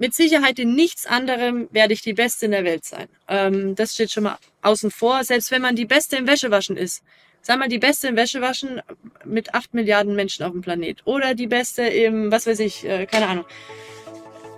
[0.00, 3.06] mit Sicherheit in nichts anderem werde ich die Beste in der Welt sein.
[3.28, 5.22] Ähm, das steht schon mal außen vor.
[5.24, 7.02] Selbst wenn man die Beste im Wäschewaschen ist.
[7.42, 8.80] Sag mal, die Beste im Wäschewaschen
[9.26, 11.02] mit acht Milliarden Menschen auf dem Planet.
[11.04, 13.44] Oder die Beste im, was weiß ich, äh, keine Ahnung.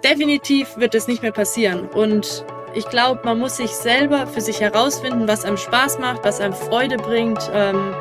[0.05, 1.89] Definitiv wird es nicht mehr passieren.
[1.89, 2.45] Und
[2.77, 6.55] ich glaube, man muss sich selber für sich herausfinden, was einem Spaß macht, was einem
[6.55, 7.93] Freude bringt, ähm,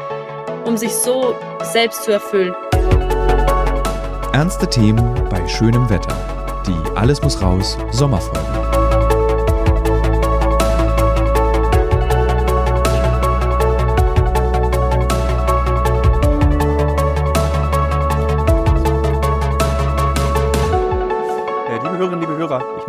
[0.65, 2.53] um sich so selbst zu erfüllen.
[4.31, 6.40] Ernste Themen bei schönem Wetter.
[6.65, 8.71] Die Alles muss raus Sommerfolge.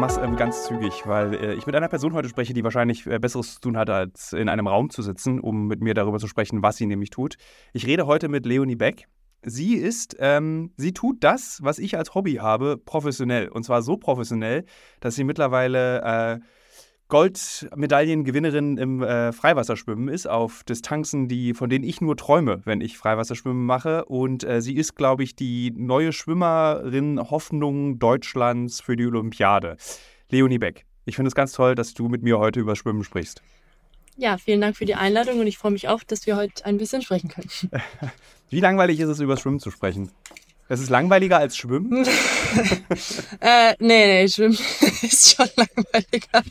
[0.03, 3.21] Mache es ganz zügig, weil äh, ich mit einer Person heute spreche, die wahrscheinlich äh,
[3.21, 6.27] Besseres zu tun hat, als in einem Raum zu sitzen, um mit mir darüber zu
[6.27, 7.37] sprechen, was sie nämlich tut.
[7.73, 9.07] Ich rede heute mit Leonie Beck.
[9.45, 13.49] Sie ist, ähm, sie tut das, was ich als Hobby habe, professionell.
[13.49, 14.65] Und zwar so professionell,
[15.01, 16.41] dass sie mittlerweile äh,
[17.09, 22.97] Goldmedaillengewinnerin im äh, Freiwasserschwimmen ist, auf Distanzen, die, von denen ich nur träume, wenn ich
[22.97, 24.07] Freiwasserschwimmen mache.
[24.07, 29.77] Und äh, sie ist, glaube ich, die neue Schwimmerin Hoffnung Deutschlands für die Olympiade.
[30.31, 33.43] Leonie Beck, ich finde es ganz toll, dass du mit mir heute über Schwimmen sprichst.
[34.17, 36.79] Ja, vielen Dank für die Einladung und ich freue mich auch, dass wir heute ein
[36.79, 37.49] bisschen sprechen können.
[38.51, 40.11] Wie langweilig ist es, über Schwimmen zu sprechen?
[40.69, 42.07] Es ist langweiliger als Schwimmen?
[43.41, 44.59] äh, nee, nee, Schwimmen
[45.03, 46.43] ist schon langweiliger.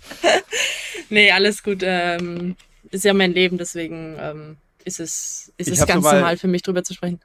[1.10, 1.80] nee, alles gut.
[1.84, 2.56] Ähm,
[2.90, 6.84] ist ja mein Leben, deswegen ähm, ist es, ist es ganz normal für mich, drüber
[6.84, 7.20] zu sprechen.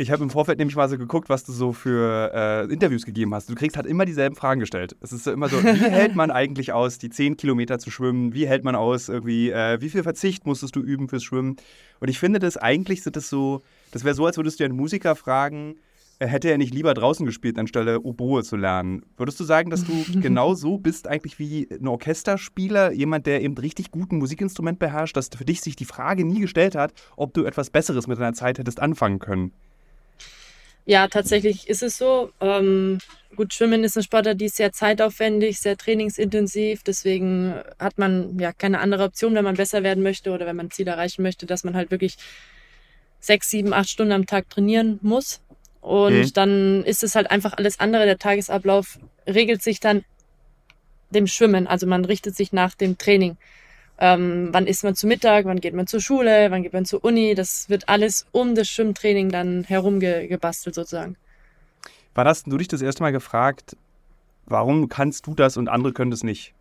[0.00, 3.34] Ich habe im Vorfeld nämlich mal so geguckt, was du so für äh, Interviews gegeben
[3.34, 3.50] hast.
[3.50, 4.96] Du kriegst halt immer dieselben Fragen gestellt.
[5.02, 8.32] Es ist so immer so, wie hält man eigentlich aus, die 10 Kilometer zu schwimmen?
[8.32, 11.56] Wie hält man aus, irgendwie, äh, wie viel Verzicht musstest du üben fürs Schwimmen?
[11.98, 14.74] Und ich finde das, eigentlich sind das so, das wäre so, als würdest du einen
[14.74, 15.74] Musiker fragen,
[16.18, 19.02] hätte er nicht lieber draußen gespielt, anstelle Oboe zu lernen.
[19.18, 23.58] Würdest du sagen, dass du genau so bist eigentlich wie ein Orchesterspieler, jemand, der eben
[23.58, 27.34] richtig gut ein Musikinstrument beherrscht, dass für dich sich die Frage nie gestellt hat, ob
[27.34, 29.52] du etwas Besseres mit deiner Zeit hättest anfangen können?
[30.90, 32.32] Ja, tatsächlich ist es so.
[32.40, 32.98] Ähm,
[33.36, 36.82] gut, Schwimmen ist ein Sportart, die ist sehr zeitaufwendig, sehr trainingsintensiv.
[36.82, 40.66] Deswegen hat man ja keine andere Option, wenn man besser werden möchte oder wenn man
[40.66, 42.16] ein Ziel erreichen möchte, dass man halt wirklich
[43.20, 45.40] sechs, sieben, acht Stunden am Tag trainieren muss.
[45.80, 46.32] Und mhm.
[46.32, 48.04] dann ist es halt einfach alles andere.
[48.04, 50.04] Der Tagesablauf regelt sich dann
[51.10, 51.68] dem Schwimmen.
[51.68, 53.36] Also man richtet sich nach dem Training.
[54.00, 57.04] Ähm, wann isst man zu Mittag, wann geht man zur Schule, wann geht man zur
[57.04, 57.34] Uni.
[57.34, 61.16] Das wird alles um das Schwimmtraining dann herumgebastelt sozusagen.
[62.14, 63.76] Wann hast du dich das erste Mal gefragt,
[64.46, 66.54] warum kannst du das und andere können das nicht?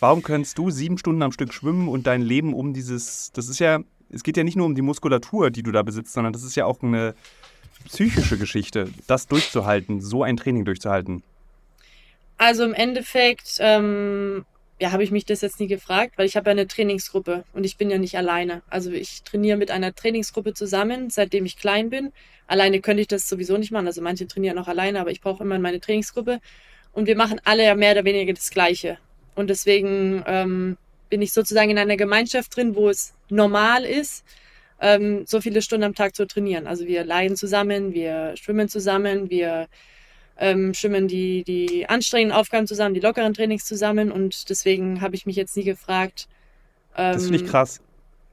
[0.00, 3.60] Warum kannst du sieben Stunden am Stück schwimmen und dein Leben um dieses, das ist
[3.60, 3.78] ja,
[4.10, 6.56] es geht ja nicht nur um die Muskulatur, die du da besitzt, sondern das ist
[6.56, 7.14] ja auch eine,
[7.84, 11.22] psychische Geschichte, das durchzuhalten, so ein Training durchzuhalten?
[12.36, 14.44] Also im Endeffekt, ähm,
[14.80, 17.64] ja, habe ich mich das jetzt nie gefragt, weil ich habe ja eine Trainingsgruppe und
[17.64, 18.62] ich bin ja nicht alleine.
[18.68, 22.12] Also ich trainiere mit einer Trainingsgruppe zusammen, seitdem ich klein bin.
[22.46, 23.86] Alleine könnte ich das sowieso nicht machen.
[23.86, 26.40] Also manche trainieren auch alleine, aber ich brauche immer meine Trainingsgruppe.
[26.92, 28.98] Und wir machen alle ja mehr oder weniger das Gleiche.
[29.34, 30.76] Und deswegen ähm,
[31.08, 34.24] bin ich sozusagen in einer Gemeinschaft drin, wo es normal ist,
[34.80, 36.66] ähm, so viele Stunden am Tag zu trainieren.
[36.66, 39.68] Also wir leiden zusammen, wir schwimmen zusammen, wir
[40.38, 45.26] ähm, schwimmen die, die anstrengenden Aufgaben zusammen, die lockeren Trainings zusammen und deswegen habe ich
[45.26, 46.28] mich jetzt nie gefragt.
[46.96, 47.80] Ähm, das finde ich krass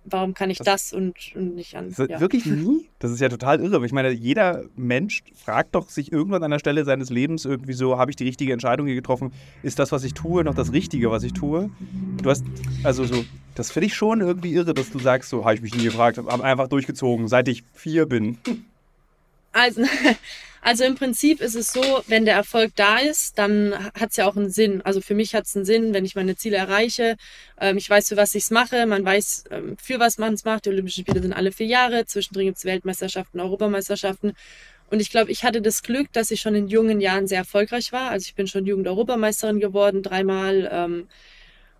[0.05, 1.93] warum kann ich das, das und, und, nicht an.
[2.07, 2.19] Ja.
[2.19, 2.87] Wirklich nie?
[2.99, 3.85] Das ist ja total irre.
[3.85, 7.97] Ich meine, jeder Mensch fragt doch sich irgendwann an der Stelle seines Lebens irgendwie so,
[7.97, 9.31] habe ich die richtige Entscheidung hier getroffen?
[9.63, 11.69] Ist das, was ich tue, noch das Richtige, was ich tue?
[12.21, 12.45] Du hast,
[12.83, 13.23] also so,
[13.55, 16.17] das finde ich schon irgendwie irre, dass du sagst, so, habe ich mich nie gefragt,
[16.17, 18.37] habe einfach durchgezogen, seit ich vier bin.
[19.53, 19.83] Also,
[20.63, 24.27] also im Prinzip ist es so, wenn der Erfolg da ist, dann hat es ja
[24.27, 24.81] auch einen Sinn.
[24.83, 27.17] Also für mich hat es einen Sinn, wenn ich meine Ziele erreiche.
[27.59, 28.85] Ähm, ich weiß, für was ich es mache.
[28.85, 30.65] Man weiß, ähm, für was man es macht.
[30.65, 32.05] Die Olympischen Spiele sind alle vier Jahre.
[32.05, 34.33] Zwischendrin gibt es Weltmeisterschaften, Europameisterschaften.
[34.91, 37.91] Und ich glaube, ich hatte das Glück, dass ich schon in jungen Jahren sehr erfolgreich
[37.91, 38.11] war.
[38.11, 40.69] Also ich bin schon Jugend-Europameisterin geworden, dreimal.
[40.71, 41.07] Ähm,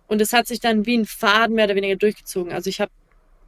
[0.08, 2.52] und es hat sich dann wie ein Faden mehr oder weniger durchgezogen.
[2.52, 2.90] Also ich habe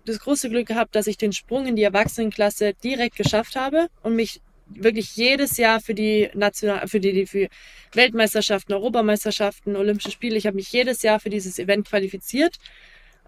[0.04, 4.14] das große Glück gehabt, dass ich den Sprung in die Erwachsenenklasse direkt geschafft habe und
[4.14, 7.48] mich wirklich jedes Jahr für die National für die, für
[7.92, 12.58] Weltmeisterschaften, Europameisterschaften, Olympische Spiele, ich habe mich jedes Jahr für dieses Event qualifiziert.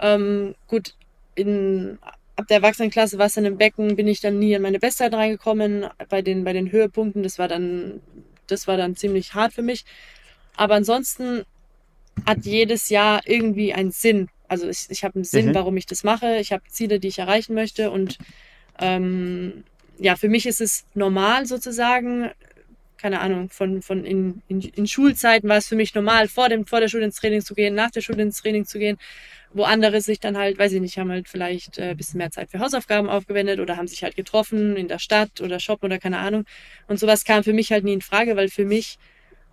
[0.01, 0.95] Ähm, gut,
[1.35, 1.99] in,
[2.37, 5.87] ab der Erwachsenenklasse es dann im Becken, bin ich dann nie in meine Bestzeit reingekommen.
[6.09, 8.01] Bei den, bei den Höhepunkten, das war dann,
[8.47, 9.85] das war dann ziemlich hart für mich.
[10.57, 11.45] Aber ansonsten
[12.25, 14.29] hat jedes Jahr irgendwie einen Sinn.
[14.49, 15.55] Also ich, ich habe einen Sinn, mhm.
[15.55, 16.37] warum ich das mache.
[16.37, 18.19] Ich habe Ziele, die ich erreichen möchte und
[18.79, 19.65] ähm,
[19.99, 22.31] ja, für mich ist es normal sozusagen,
[22.97, 26.67] keine Ahnung, von, von in, in, in Schulzeiten war es für mich normal, vor, dem,
[26.67, 28.99] vor der Schule ins Training zu gehen, nach der Schule ins Training zu gehen,
[29.53, 32.31] wo andere sich dann halt, weiß ich nicht, haben halt vielleicht äh, ein bisschen mehr
[32.31, 35.99] Zeit für Hausaufgaben aufgewendet oder haben sich halt getroffen in der Stadt oder shoppen oder
[35.99, 36.45] keine Ahnung.
[36.89, 38.99] Und sowas kam für mich halt nie in Frage, weil für mich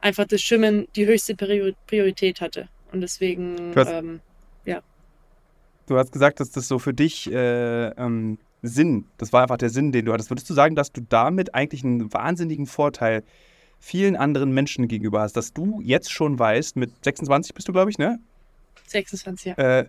[0.01, 2.67] einfach das Schwimmen die höchste Priorität hatte.
[2.91, 4.19] Und deswegen, ähm,
[4.65, 4.81] ja.
[5.87, 9.69] Du hast gesagt, dass das so für dich äh, ähm, Sinn, das war einfach der
[9.69, 10.31] Sinn, den du hattest.
[10.31, 13.23] Würdest du sagen, dass du damit eigentlich einen wahnsinnigen Vorteil
[13.79, 17.91] vielen anderen Menschen gegenüber hast, dass du jetzt schon weißt, mit 26 bist du, glaube
[17.91, 18.19] ich, ne?
[18.87, 19.79] 26, ja.
[19.79, 19.87] Äh,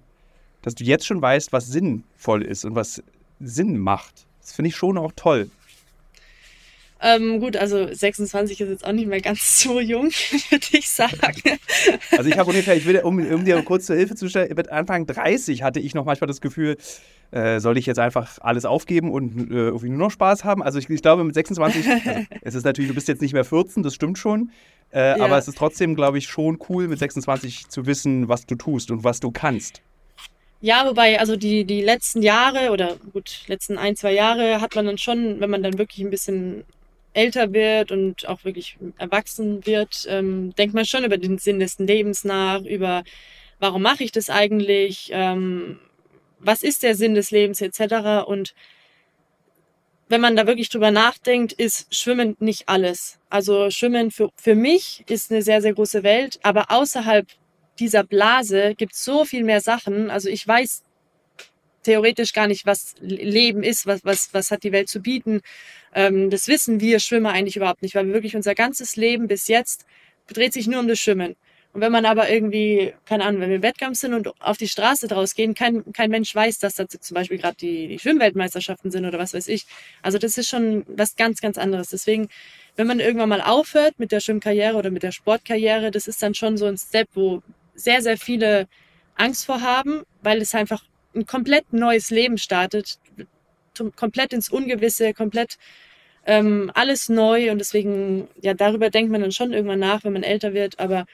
[0.63, 3.03] dass du jetzt schon weißt, was sinnvoll ist und was
[3.39, 4.27] Sinn macht.
[4.41, 5.51] Das finde ich schon auch toll.
[7.07, 10.07] Ähm, gut, also 26 ist jetzt auch nicht mehr ganz so jung,
[10.51, 11.21] würde ich sagen.
[12.17, 14.73] Also ich habe ungefähr, ich will, um, um, dir kurz zur Hilfe zu stellen, mit
[14.73, 16.79] Anfang 30 hatte ich noch manchmal das Gefühl,
[17.31, 20.63] äh, soll ich jetzt einfach alles aufgeben und äh, irgendwie nur noch Spaß haben?
[20.63, 22.01] Also ich, ich glaube mit 26, also
[22.41, 24.51] es ist natürlich, du bist jetzt nicht mehr 14, das stimmt schon.
[24.91, 25.25] Äh, ja.
[25.25, 28.91] Aber es ist trotzdem, glaube ich, schon cool, mit 26 zu wissen, was du tust
[28.91, 29.83] und was du kannst.
[30.63, 34.87] Ja, wobei, also die, die letzten Jahre oder gut, letzten ein, zwei Jahre hat man
[34.87, 36.65] dann schon, wenn man dann wirklich ein bisschen
[37.15, 41.79] älter wird und auch wirklich erwachsen wird, ähm, denkt man schon über den Sinn des
[41.79, 43.05] Lebens nach, über
[43.59, 45.79] warum mache ich das eigentlich, ähm,
[46.39, 48.27] was ist der Sinn des Lebens etc.
[48.27, 48.55] Und
[50.09, 53.19] wenn man da wirklich drüber nachdenkt, ist Schwimmen nicht alles.
[53.31, 57.27] Also Schwimmen für, für mich ist eine sehr, sehr große Welt, aber außerhalb
[57.79, 60.11] dieser Blase gibt es so viel mehr Sachen.
[60.11, 60.83] Also ich weiß
[61.85, 65.41] theoretisch gar nicht, was Leben ist, was, was, was hat die Welt zu bieten.
[65.95, 69.87] Ähm, das wissen wir Schwimmer eigentlich überhaupt nicht, weil wirklich unser ganzes Leben bis jetzt
[70.27, 71.37] dreht sich nur um das Schwimmen.
[71.75, 74.69] Und wenn man aber irgendwie, keine Ahnung, wenn wir im Wettkampf sind und auf die
[74.69, 78.93] Straße draus gehen, kein, kein Mensch weiß, dass da zum Beispiel gerade die, die Schwimmweltmeisterschaften
[78.93, 79.67] sind oder was weiß ich.
[80.01, 81.89] Also das ist schon was ganz, ganz anderes.
[81.89, 82.29] Deswegen,
[82.77, 86.35] wenn man irgendwann mal aufhört mit der Schwimmkarriere oder mit der Sportkarriere, das ist dann
[86.35, 87.43] schon so ein Step, wo
[87.75, 88.69] sehr, sehr viele
[89.17, 90.85] Angst vor haben, weil es einfach
[91.15, 92.99] ein komplett neues Leben startet,
[93.97, 95.57] komplett ins Ungewisse, komplett
[96.27, 97.51] ähm, alles neu.
[97.51, 101.07] Und deswegen, ja, darüber denkt man dann schon irgendwann nach, wenn man älter wird, aber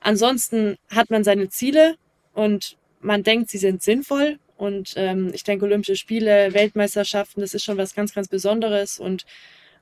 [0.00, 1.96] ansonsten hat man seine Ziele
[2.32, 4.38] und man denkt, sie sind sinnvoll.
[4.56, 8.98] Und ähm, ich denke, Olympische Spiele, Weltmeisterschaften, das ist schon was ganz, ganz Besonderes.
[8.98, 9.26] Und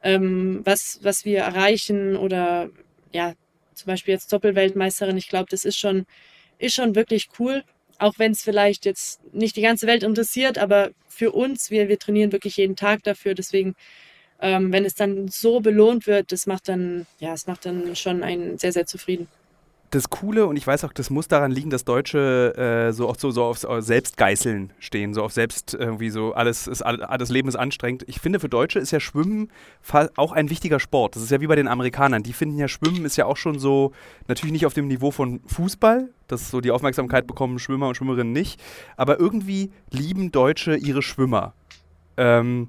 [0.03, 2.71] ähm, was, was wir erreichen oder
[3.13, 3.35] ja,
[3.75, 6.07] zum Beispiel jetzt Doppelweltmeisterin, ich glaube, das ist schon,
[6.59, 7.63] ist schon wirklich cool
[7.99, 11.99] auch wenn es vielleicht jetzt nicht die ganze Welt interessiert, aber für uns, wir, wir
[11.99, 13.35] trainieren wirklich jeden Tag dafür.
[13.35, 13.75] Deswegen,
[14.41, 18.23] ähm, wenn es dann so belohnt wird, das macht dann, ja, es macht dann schon
[18.23, 19.29] einen sehr, sehr zufrieden
[19.95, 23.21] das Coole, und ich weiß auch, das muss daran liegen, dass Deutsche äh, so oft
[23.21, 27.57] so, so auf Selbstgeißeln stehen, so auf Selbst irgendwie so, alles ist, alles Leben ist
[27.57, 28.05] anstrengend.
[28.09, 29.51] Ich finde, für Deutsche ist ja Schwimmen
[30.17, 31.17] auch ein wichtiger Sport.
[31.17, 32.23] Das ist ja wie bei den Amerikanern.
[32.23, 33.93] Die finden ja, Schwimmen ist ja auch schon so,
[34.27, 38.33] natürlich nicht auf dem Niveau von Fußball, dass so die Aufmerksamkeit bekommen Schwimmer und Schwimmerinnen
[38.33, 38.61] nicht,
[38.97, 41.55] aber irgendwie lieben Deutsche ihre Schwimmer.
[42.17, 42.69] Ähm,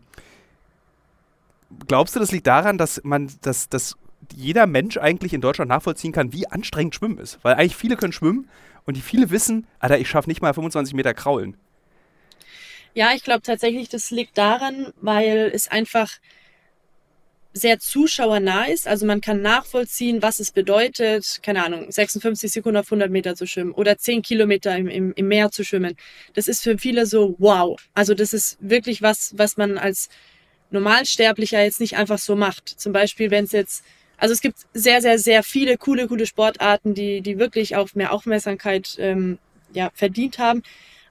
[1.87, 3.95] glaubst du, das liegt daran, dass man, dass, dass
[4.33, 7.39] jeder Mensch eigentlich in Deutschland nachvollziehen kann, wie anstrengend Schwimmen ist.
[7.43, 8.49] Weil eigentlich viele können schwimmen
[8.85, 11.57] und die viele wissen, Alter, ich schaffe nicht mal 25 Meter kraulen.
[12.93, 16.09] Ja, ich glaube tatsächlich, das liegt daran, weil es einfach
[17.55, 18.87] sehr zuschauernah ist.
[18.87, 23.47] Also man kann nachvollziehen, was es bedeutet, keine Ahnung, 56 Sekunden auf 100 Meter zu
[23.47, 25.95] schwimmen oder 10 Kilometer im, im, im Meer zu schwimmen.
[26.33, 27.79] Das ist für viele so wow.
[27.93, 30.09] Also das ist wirklich was, was man als
[30.71, 32.67] Normalsterblicher jetzt nicht einfach so macht.
[32.67, 33.85] Zum Beispiel, wenn es jetzt
[34.17, 38.13] also es gibt sehr, sehr, sehr viele coole, coole Sportarten, die, die wirklich auch mehr
[38.13, 39.37] Aufmerksamkeit ähm,
[39.73, 40.63] ja, verdient haben.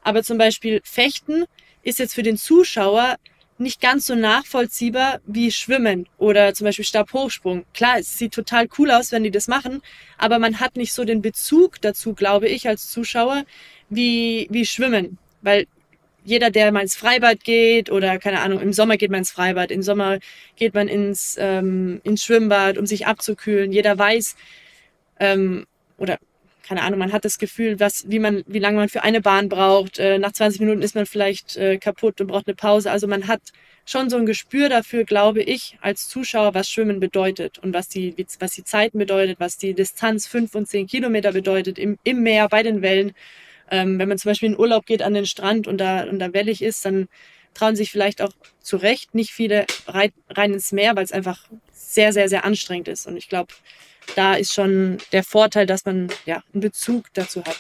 [0.03, 1.45] Aber zum Beispiel Fechten
[1.83, 3.17] ist jetzt für den Zuschauer
[3.59, 7.65] nicht ganz so nachvollziehbar wie Schwimmen oder zum Beispiel Stabhochsprung.
[7.73, 9.81] Klar, es sieht total cool aus, wenn die das machen,
[10.19, 13.45] aber man hat nicht so den Bezug dazu, glaube ich, als Zuschauer,
[13.91, 15.19] wie, wie Schwimmen.
[15.41, 15.67] Weil
[16.25, 19.71] jeder, der mal ins Freibad geht oder keine Ahnung, im Sommer geht man ins Freibad,
[19.71, 20.19] im Sommer
[20.57, 23.73] geht man ins, ähm, ins Schwimmbad, um sich abzukühlen.
[23.73, 24.37] Jeder weiß
[25.21, 25.66] ähm,
[25.99, 26.19] oder
[26.66, 29.49] keine Ahnung, man hat das Gefühl, was, wie man, wie lange man für eine Bahn
[29.50, 29.99] braucht.
[29.99, 32.90] Äh, nach 20 Minuten ist man vielleicht äh, kaputt und braucht eine Pause.
[32.90, 33.43] Also man hat
[33.85, 38.14] schon so ein Gespür dafür, glaube ich, als Zuschauer, was Schwimmen bedeutet und was die,
[38.40, 42.49] was die Zeiten bedeutet, was die Distanz fünf und zehn Kilometer bedeutet im, im Meer
[42.49, 43.12] bei den Wellen.
[43.71, 46.33] Ähm, wenn man zum Beispiel in Urlaub geht an den Strand und da, und da
[46.33, 47.09] wellig ist, dann
[47.54, 51.40] trauen sich vielleicht auch zu Recht nicht viele rein, rein ins Meer, weil es einfach
[51.73, 53.06] sehr, sehr, sehr anstrengend ist.
[53.06, 53.54] Und ich glaube,
[54.16, 57.56] da ist schon der Vorteil, dass man ja einen Bezug dazu hat.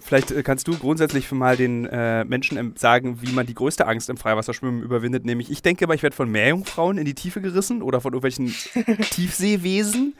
[0.00, 4.10] Vielleicht äh, kannst du grundsätzlich mal den äh, Menschen sagen, wie man die größte Angst
[4.10, 5.24] im Freiwasserschwimmen überwindet.
[5.24, 8.54] Nämlich, ich denke immer, ich werde von Meerjungfrauen in die Tiefe gerissen oder von irgendwelchen
[9.10, 10.14] Tiefseewesen.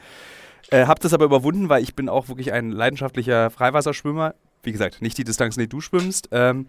[0.71, 4.35] Äh, hab das aber überwunden, weil ich bin auch wirklich ein leidenschaftlicher Freiwasserschwimmer.
[4.65, 6.29] Wie gesagt, nicht die Distanz, die du schwimmst.
[6.33, 6.67] Ähm,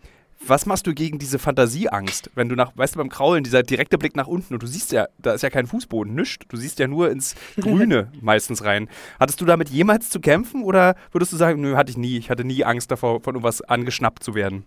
[0.48, 3.98] was machst du gegen diese Fantasieangst, wenn du nach, weißt du, beim Kraulen, dieser direkte
[3.98, 6.46] Blick nach unten und du siehst ja, da ist ja kein Fußboden, nichts.
[6.50, 8.90] Du siehst ja nur ins Grüne meistens rein.
[9.20, 12.18] Hattest du damit jemals zu kämpfen oder würdest du sagen, nö, hatte ich nie.
[12.18, 14.66] Ich hatte nie Angst davor, von irgendwas angeschnappt zu werden?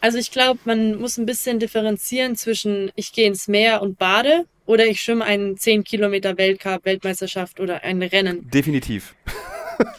[0.00, 4.44] Also ich glaube, man muss ein bisschen differenzieren zwischen ich gehe ins Meer und bade
[4.66, 8.50] oder ich schwimme einen 10 Kilometer Weltcup, Weltmeisterschaft oder ein Rennen.
[8.50, 9.14] Definitiv.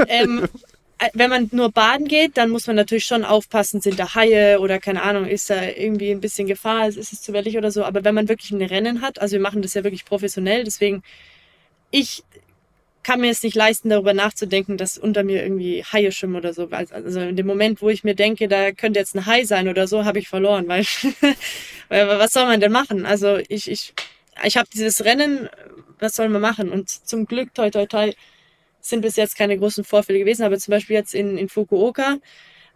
[0.07, 0.47] Ähm, äh,
[1.13, 4.79] wenn man nur baden geht, dann muss man natürlich schon aufpassen, sind da Haie oder
[4.79, 7.83] keine Ahnung, ist da irgendwie ein bisschen Gefahr, ist es zu wellig oder so.
[7.83, 11.03] Aber wenn man wirklich ein Rennen hat, also wir machen das ja wirklich professionell, deswegen
[11.91, 12.23] ich
[13.03, 16.67] kann mir es nicht leisten, darüber nachzudenken, dass unter mir irgendwie Haie schwimmen oder so.
[16.69, 19.87] Also in dem Moment, wo ich mir denke, da könnte jetzt ein Hai sein oder
[19.87, 20.83] so, habe ich verloren, weil,
[21.89, 23.05] weil was soll man denn machen?
[23.05, 23.93] Also ich, ich,
[24.43, 25.47] ich habe dieses Rennen,
[25.99, 26.69] was soll man machen?
[26.69, 28.11] Und zum Glück, toi, toi, toi,
[28.89, 32.17] sind bis jetzt keine großen Vorfälle gewesen, aber zum Beispiel jetzt in, in Fukuoka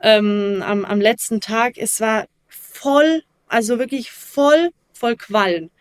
[0.01, 5.71] ähm, am, am letzten Tag, es war voll, also wirklich voll, voll Quallen.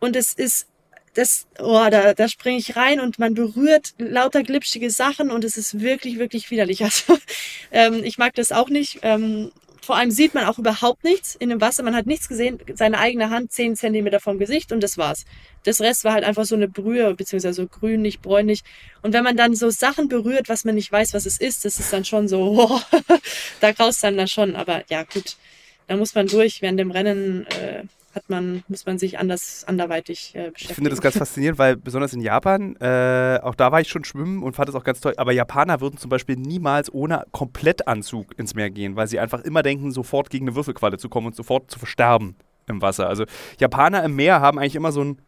[0.00, 0.66] Und es ist,
[1.14, 5.56] das, oh, da, da springe ich rein und man berührt lauter glitschige Sachen und es
[5.56, 6.82] ist wirklich, wirklich widerlich.
[6.84, 7.18] Also
[7.72, 9.00] ähm, ich mag das auch nicht.
[9.02, 9.50] Ähm,
[9.86, 11.84] vor allem sieht man auch überhaupt nichts in dem Wasser.
[11.84, 15.24] Man hat nichts gesehen, seine eigene Hand zehn Zentimeter vom Gesicht und das war's.
[15.62, 18.62] Das Rest war halt einfach so eine Brühe, beziehungsweise so grünlich, bräunlich.
[19.02, 21.78] Und wenn man dann so Sachen berührt, was man nicht weiß, was es ist, das
[21.78, 22.80] ist dann schon so, oh,
[23.60, 24.56] da graust dann dann schon.
[24.56, 25.36] Aber ja, gut,
[25.86, 26.62] da muss man durch.
[26.62, 27.84] Während dem Rennen äh,
[28.16, 30.70] hat man, muss man sich anders, anderweitig äh, beschäftigen.
[30.70, 34.04] Ich finde das ganz faszinierend, weil besonders in Japan, äh, auch da war ich schon
[34.04, 38.36] schwimmen und fand es auch ganz toll, aber Japaner würden zum Beispiel niemals ohne Komplettanzug
[38.38, 41.36] ins Meer gehen, weil sie einfach immer denken, sofort gegen eine Würfelqualle zu kommen und
[41.36, 42.34] sofort zu versterben
[42.66, 43.08] im Wasser.
[43.08, 43.24] Also
[43.60, 45.18] Japaner im Meer haben eigentlich immer so ein,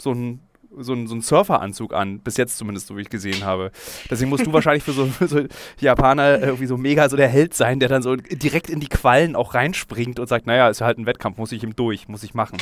[0.00, 0.40] so ein
[0.78, 3.70] so einen, so einen Surferanzug an, bis jetzt zumindest, so wie ich gesehen habe.
[4.10, 5.40] Deswegen musst du wahrscheinlich für so, für so
[5.80, 9.36] Japaner irgendwie so mega so der Held sein, der dann so direkt in die Quallen
[9.36, 12.22] auch reinspringt und sagt, naja, ist ja halt ein Wettkampf, muss ich ihm durch, muss
[12.22, 12.58] ich machen.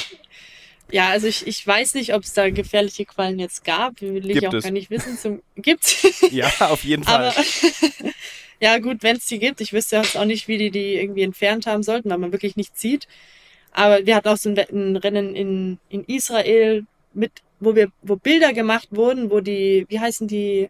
[0.90, 4.00] Ja, also ich, ich weiß nicht, ob es da gefährliche Quallen jetzt gab.
[4.02, 4.64] Will ich gibt auch es.
[4.64, 5.16] gar nicht wissen.
[5.16, 7.28] Zum, gibt Ja, auf jeden Fall.
[7.28, 7.34] Aber
[8.60, 9.60] ja, gut, wenn es die gibt.
[9.62, 12.56] Ich wüsste jetzt auch nicht, wie die die irgendwie entfernt haben sollten, weil man wirklich
[12.56, 13.08] nichts sieht.
[13.72, 18.16] Aber wir hatten auch so ein, ein Rennen in, in Israel mit wo wir, wo
[18.16, 20.68] Bilder gemacht wurden, wo die, wie heißen die,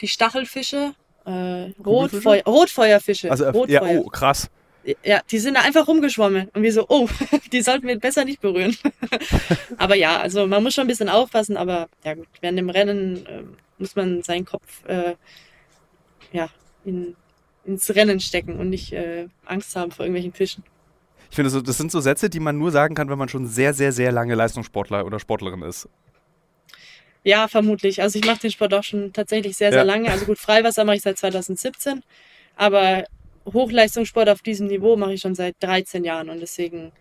[0.00, 0.94] die Stachelfische?
[1.26, 3.30] Äh, Rotfeu Rotfeuerfische.
[3.30, 3.90] Also, Rotfeuer.
[3.90, 4.48] ja, oh, krass.
[5.04, 7.08] Ja, die sind da einfach rumgeschwommen und wir so, oh,
[7.52, 8.76] die sollten wir besser nicht berühren.
[9.76, 13.26] aber ja, also man muss schon ein bisschen aufpassen, aber ja gut, während dem Rennen
[13.26, 13.42] äh,
[13.78, 15.16] muss man seinen Kopf äh,
[16.32, 16.48] ja,
[16.84, 17.16] in,
[17.64, 20.64] ins Rennen stecken und nicht äh, Angst haben vor irgendwelchen Fischen.
[21.28, 23.74] Ich finde, das sind so Sätze, die man nur sagen kann, wenn man schon sehr,
[23.74, 25.88] sehr, sehr lange Leistungssportler oder Sportlerin ist.
[27.22, 28.00] Ja, vermutlich.
[28.02, 29.84] Also ich mache den Sport auch schon tatsächlich sehr, sehr Ja.
[29.84, 30.10] lange.
[30.10, 32.02] Also gut, Freiwasser mache ich seit 2017,
[32.56, 33.04] aber
[33.52, 36.92] Hochleistungssport auf diesem Niveau mache ich schon seit 13 Jahren und deswegen,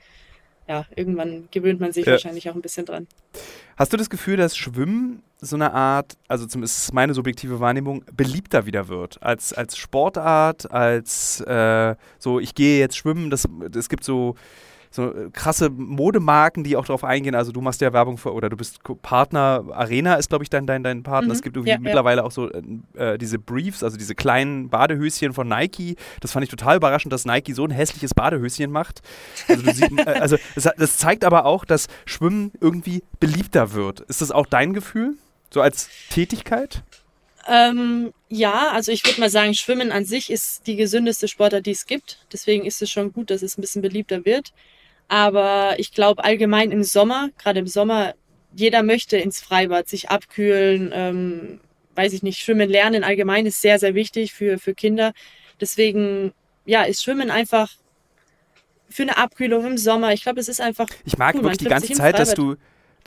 [0.68, 2.14] ja, irgendwann gewöhnt man sich Ja.
[2.14, 3.08] wahrscheinlich auch ein bisschen dran.
[3.78, 8.04] Hast du das Gefühl, dass Schwimmen so eine Art, also zumindest ist meine subjektive Wahrnehmung,
[8.14, 9.24] beliebter wieder wird?
[9.24, 14.36] Als, als Sportart, als äh, so, ich gehe jetzt schwimmen, das, es gibt so,
[14.92, 17.36] so äh, krasse Modemarken, die auch darauf eingehen.
[17.36, 20.66] Also du machst ja Werbung für, oder du bist Partner, Arena ist, glaube ich, dein,
[20.66, 21.28] dein, dein Partner.
[21.28, 21.82] Mhm, Es gibt irgendwie ja, ja.
[21.82, 25.96] mittlerweile auch so äh, diese Briefs, also diese kleinen Badehöschen von Nike.
[26.22, 29.02] Das fand ich total überraschend, dass Nike so ein hässliches Badehöschen macht.
[29.48, 34.02] Also, du siehst, äh, also das, das zeigt aber auch, dass Schwimmen irgendwie beliebter wird.
[34.02, 35.16] Ist das auch dein Gefühl?
[35.52, 36.84] So als Tätigkeit?
[37.48, 41.72] Ähm, ja, also ich würde mal sagen, Schwimmen an sich ist die gesündeste Sportart, die
[41.72, 42.20] es gibt.
[42.32, 44.54] Deswegen ist es schon gut, dass es ein bisschen beliebter wird.
[45.10, 48.14] Aber ich glaube allgemein im Sommer, gerade im Sommer,
[48.56, 51.60] jeder möchte ins Freibad sich abkühlen, ähm,
[51.96, 55.14] weiß ich nicht, schwimmen lernen allgemein ist sehr, sehr wichtig für, für Kinder.
[55.60, 56.32] Deswegen,
[56.66, 57.72] ja, ist Schwimmen einfach
[58.88, 60.14] für eine Abkühlung im Sommer.
[60.14, 62.56] Ich glaube, es ist einfach Ich mag Cool, wirklich die ganze Zeit, dass du,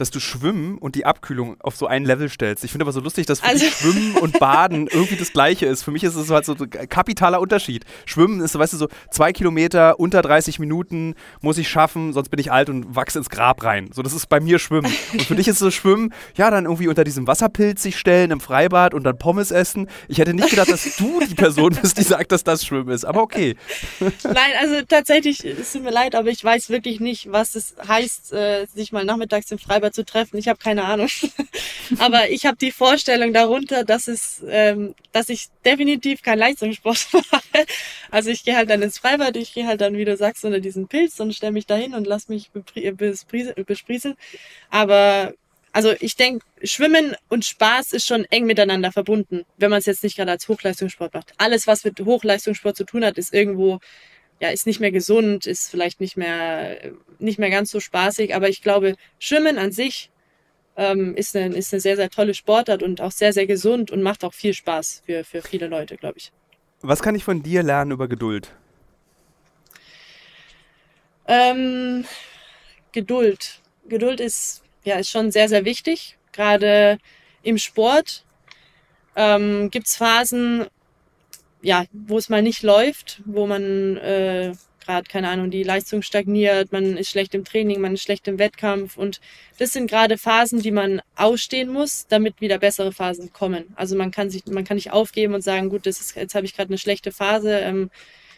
[0.02, 2.64] dass du Schwimmen und die Abkühlung auf so ein Level stellst.
[2.64, 5.66] Ich finde aber so lustig, dass für Also- dich Schwimmen und Baden irgendwie das Gleiche
[5.66, 5.82] ist.
[5.82, 7.84] Für mich ist es halt so ein kapitaler Unterschied.
[8.04, 12.40] Schwimmen ist, weißt du, so zwei Kilometer unter 30 Minuten muss ich schaffen, sonst bin
[12.40, 13.90] ich alt und wachse ins Grab rein.
[13.92, 14.92] So, das ist bei mir Schwimmen.
[15.12, 18.40] Und für dich ist so Schwimmen, ja, dann irgendwie unter diesem Wasserpilz sich stellen im
[18.40, 19.88] Freibad und dann Pommes essen.
[20.08, 23.04] Ich hätte nicht gedacht, dass du die Person bist, die sagt, dass das Schwimmen ist.
[23.04, 23.56] Aber okay.
[24.00, 28.32] Nein, also tatsächlich, es tut mir leid, aber ich weiß wirklich nicht, was es heißt,
[28.32, 30.38] äh, sich mal nachmittags im Freibad Zu treffen.
[30.38, 31.08] Ich habe keine Ahnung.
[31.98, 37.66] Aber ich habe die Vorstellung darunter, dass es, ähm, dass ich definitiv kein Leistungssport mache.
[38.10, 40.60] Also ich gehe halt dann ins Freibad, ich gehe halt dann, wie du sagst, unter
[40.60, 44.14] diesen Pilz und stelle mich dahin und lass mich besprießen.
[44.70, 45.34] Aber
[45.72, 50.04] also ich denke, Schwimmen und Spaß ist schon eng miteinander verbunden, wenn man es jetzt
[50.04, 51.32] nicht gerade als Hochleistungssport macht.
[51.38, 53.80] Alles, was mit Hochleistungssport zu tun hat, ist irgendwo,
[54.42, 56.76] ja, ist nicht mehr gesund, ist vielleicht nicht mehr,
[57.20, 58.34] nicht mehr ganz so spaßig.
[58.34, 60.10] Aber ich glaube, Schwimmen an sich
[60.76, 64.02] ähm, ist, eine, ist eine sehr, sehr tolle Sportart und auch sehr, sehr gesund und
[64.02, 66.32] macht auch viel Spaß für, für viele Leute, glaube ich.
[66.80, 68.52] Was kann ich von dir lernen über Geduld?
[71.28, 72.04] Ähm,
[72.90, 73.60] Geduld.
[73.88, 76.18] Geduld ist ja, ist schon sehr, sehr wichtig.
[76.32, 76.98] Gerade
[77.44, 78.24] im Sport
[79.14, 80.66] ähm, gibt es Phasen,
[81.62, 84.52] ja, wo es mal nicht läuft, wo man äh,
[84.84, 88.38] gerade, keine Ahnung, die Leistung stagniert, man ist schlecht im Training, man ist schlecht im
[88.38, 88.96] Wettkampf.
[88.96, 89.20] Und
[89.58, 93.72] das sind gerade Phasen, die man ausstehen muss, damit wieder bessere Phasen kommen.
[93.76, 96.46] Also man kann sich, man kann nicht aufgeben und sagen, gut, das ist, jetzt habe
[96.46, 97.90] ich gerade eine schlechte Phase, ähm,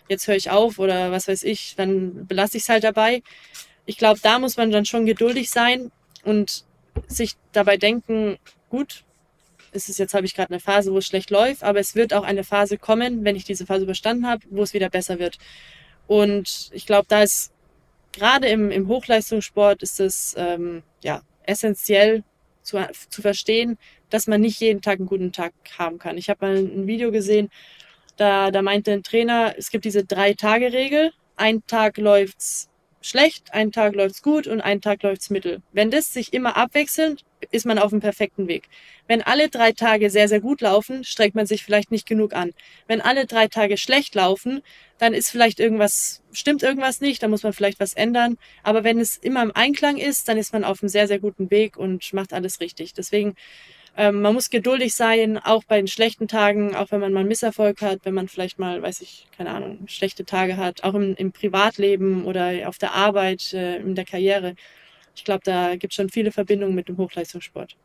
[0.08, 3.22] jetzt höre ich auf oder was weiß ich, dann belasse ich es halt dabei.
[3.86, 5.90] Ich glaube, da muss man dann schon geduldig sein
[6.24, 6.64] und
[7.06, 8.38] sich dabei denken,
[8.68, 9.04] gut,
[9.74, 12.14] es ist jetzt habe ich gerade eine Phase, wo es schlecht läuft, aber es wird
[12.14, 15.38] auch eine Phase kommen, wenn ich diese Phase überstanden habe, wo es wieder besser wird.
[16.06, 17.52] Und ich glaube, da ist
[18.12, 22.22] gerade im, im Hochleistungssport ist es ähm, ja essentiell
[22.62, 22.78] zu,
[23.08, 23.78] zu verstehen,
[24.10, 26.16] dass man nicht jeden Tag einen guten Tag haben kann.
[26.16, 27.50] Ich habe mal ein Video gesehen,
[28.16, 31.12] da, da meinte ein Trainer, es gibt diese Drei-Tage-Regel.
[31.36, 32.68] Ein Tag läuft's
[33.00, 35.62] schlecht, einen Tag läuft's gut und einen Tag läuft's mittel.
[35.72, 38.68] Wenn das sich immer abwechselt, ist man auf dem perfekten Weg.
[39.06, 42.52] Wenn alle drei Tage sehr, sehr gut laufen, strengt man sich vielleicht nicht genug an.
[42.86, 44.62] Wenn alle drei Tage schlecht laufen,
[44.98, 48.38] dann ist vielleicht irgendwas, stimmt irgendwas nicht, dann muss man vielleicht was ändern.
[48.62, 51.50] Aber wenn es immer im Einklang ist, dann ist man auf einem sehr, sehr guten
[51.50, 52.94] Weg und macht alles richtig.
[52.94, 53.34] Deswegen
[53.96, 57.80] ähm, man muss geduldig sein, auch bei den schlechten Tagen, auch wenn man mal Misserfolg
[57.80, 61.30] hat, wenn man vielleicht mal, weiß ich, keine Ahnung, schlechte Tage hat, auch im, im
[61.30, 64.56] Privatleben oder auf der Arbeit, äh, in der Karriere.
[65.14, 67.76] Ich glaube, da gibt es schon viele Verbindungen mit dem Hochleistungssport.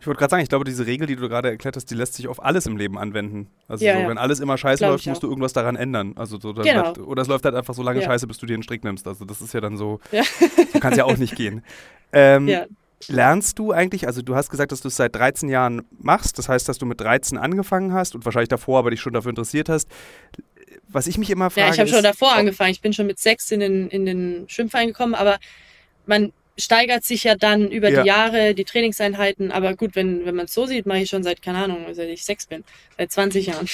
[0.00, 2.14] Ich wollte gerade sagen, ich glaube, diese Regel, die du gerade erklärt hast, die lässt
[2.14, 3.48] sich auf alles im Leben anwenden.
[3.66, 4.08] Also ja, so, ja.
[4.08, 6.12] wenn alles immer scheiße läuft, musst du irgendwas daran ändern.
[6.14, 6.82] Also so, genau.
[6.82, 8.06] bleibt, oder es läuft halt einfach so lange ja.
[8.06, 9.08] scheiße, bis du dir einen Strick nimmst.
[9.08, 10.22] Also das ist ja dann so, ja.
[10.72, 11.62] so kann es ja auch nicht gehen.
[12.12, 12.48] Ähm.
[13.06, 16.48] Lernst du eigentlich, also du hast gesagt, dass du es seit 13 Jahren machst, das
[16.48, 19.68] heißt, dass du mit 13 angefangen hast und wahrscheinlich davor aber dich schon dafür interessiert
[19.68, 19.88] hast.
[20.88, 21.68] Was ich mich immer frage.
[21.68, 22.72] Ja, ich habe schon davor angefangen.
[22.72, 25.38] Ich bin schon mit sechs in den, in den Schwimmverein gekommen, aber
[26.06, 28.02] man steigert sich ja dann über ja.
[28.02, 29.52] die Jahre, die Trainingseinheiten.
[29.52, 32.08] Aber gut, wenn, wenn man es so sieht, mache ich schon seit, keine Ahnung, seit
[32.08, 32.64] ich sechs bin,
[32.96, 33.68] seit 20 Jahren.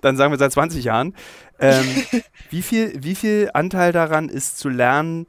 [0.00, 1.14] Dann sagen wir seit 20 Jahren.
[1.58, 1.84] Ähm,
[2.50, 5.26] wie, viel, wie viel Anteil daran ist zu lernen,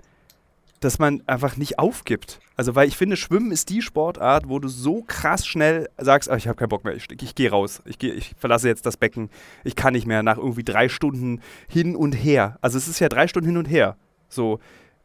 [0.80, 2.40] dass man einfach nicht aufgibt.
[2.58, 6.38] Also, weil ich finde, Schwimmen ist die Sportart, wo du so krass schnell sagst, ach,
[6.38, 8.98] ich habe keinen Bock mehr, ich, ich gehe raus, ich, geh, ich verlasse jetzt das
[8.98, 9.30] Becken,
[9.64, 12.58] ich kann nicht mehr nach irgendwie drei Stunden hin und her.
[12.62, 13.96] Also es ist ja drei Stunden hin und her.
[14.28, 14.60] So,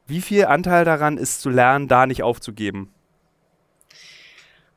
[0.06, 2.92] wie viel Anteil daran ist zu lernen, da nicht aufzugeben?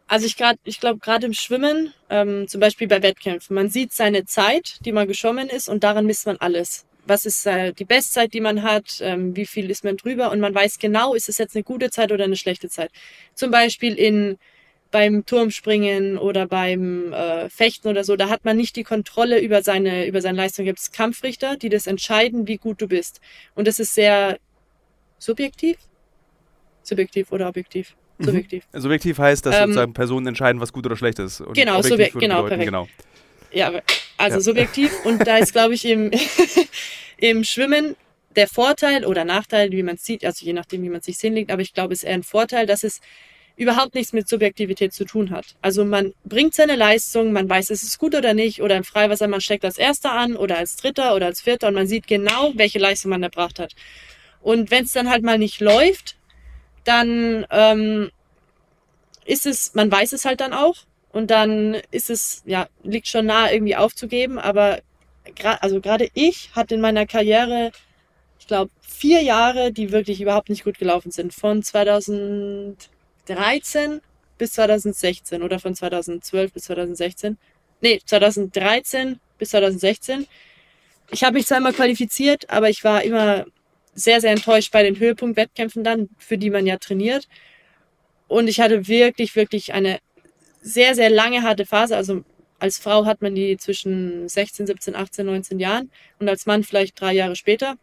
[0.07, 4.25] Also ich, ich glaube gerade im Schwimmen, ähm, zum Beispiel bei Wettkämpfen, man sieht seine
[4.25, 8.33] Zeit, die man geschwommen ist und daran misst man alles was ist äh, die Bestzeit,
[8.33, 11.37] die man hat, ähm, wie viel ist man drüber und man weiß genau, ist es
[11.37, 12.91] jetzt eine gute Zeit oder eine schlechte Zeit.
[13.33, 14.37] Zum Beispiel in
[14.91, 19.61] beim Turmspringen oder beim äh, Fechten oder so, da hat man nicht die Kontrolle über
[19.61, 20.65] seine, über seine Leistung.
[20.65, 23.21] Gibt es Kampfrichter, die das entscheiden, wie gut du bist.
[23.53, 24.39] Und das ist sehr
[25.19, 25.77] subjektiv.
[26.83, 27.95] Subjektiv oder objektiv?
[28.17, 28.25] Mhm.
[28.25, 28.63] Subjektiv.
[28.71, 28.79] Mhm.
[28.79, 31.41] Subjektiv heißt, dass ähm, sozusagen Personen entscheiden, was gut oder schlecht ist.
[31.41, 32.19] Und genau, subjektiv.
[32.19, 32.65] Genau, perfekt.
[32.65, 32.87] genau.
[33.51, 33.71] Ja,
[34.17, 34.41] also ja.
[34.41, 34.93] subjektiv.
[35.05, 36.11] Und da ist, glaube ich, im,
[37.17, 37.95] im Schwimmen
[38.35, 41.17] der Vorteil oder Nachteil, wie man es sieht, also je nachdem, wie man es sich
[41.17, 43.01] hinlegt, aber ich glaube, es ist eher ein Vorteil, dass es
[43.55, 45.55] überhaupt nichts mit Subjektivität zu tun hat.
[45.61, 49.27] Also man bringt seine Leistung, man weiß, ist es gut oder nicht, oder im Freiwasser,
[49.27, 52.53] man steckt als Erster an oder als Dritter oder als Vierter und man sieht genau,
[52.55, 53.73] welche Leistung man erbracht hat.
[54.41, 56.15] Und wenn es dann halt mal nicht läuft,
[56.83, 58.09] dann ähm,
[59.25, 60.77] ist es, man weiß es halt dann auch
[61.11, 64.39] und dann ist es, ja, liegt schon nahe, irgendwie aufzugeben.
[64.39, 64.79] Aber
[65.35, 67.71] gerade, also gerade ich hatte in meiner Karriere,
[68.39, 71.33] ich glaube, vier Jahre, die wirklich überhaupt nicht gut gelaufen sind.
[71.33, 74.01] Von 2013
[74.37, 77.37] bis 2016 oder von 2012 bis 2016.
[77.81, 80.27] Nee, 2013 bis 2016.
[81.11, 83.45] Ich habe mich immer qualifiziert, aber ich war immer
[83.99, 87.27] sehr, sehr enttäuscht bei den Höhepunktwettkämpfen dann, für die man ja trainiert.
[88.27, 89.99] Und ich hatte wirklich, wirklich eine
[90.61, 91.95] sehr, sehr lange harte Phase.
[91.95, 92.23] Also
[92.59, 96.99] als Frau hat man die zwischen 16, 17, 18, 19 Jahren und als Mann vielleicht
[96.99, 97.75] drei Jahre später.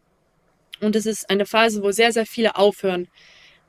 [0.81, 3.07] Und es ist eine Phase, wo sehr, sehr viele aufhören.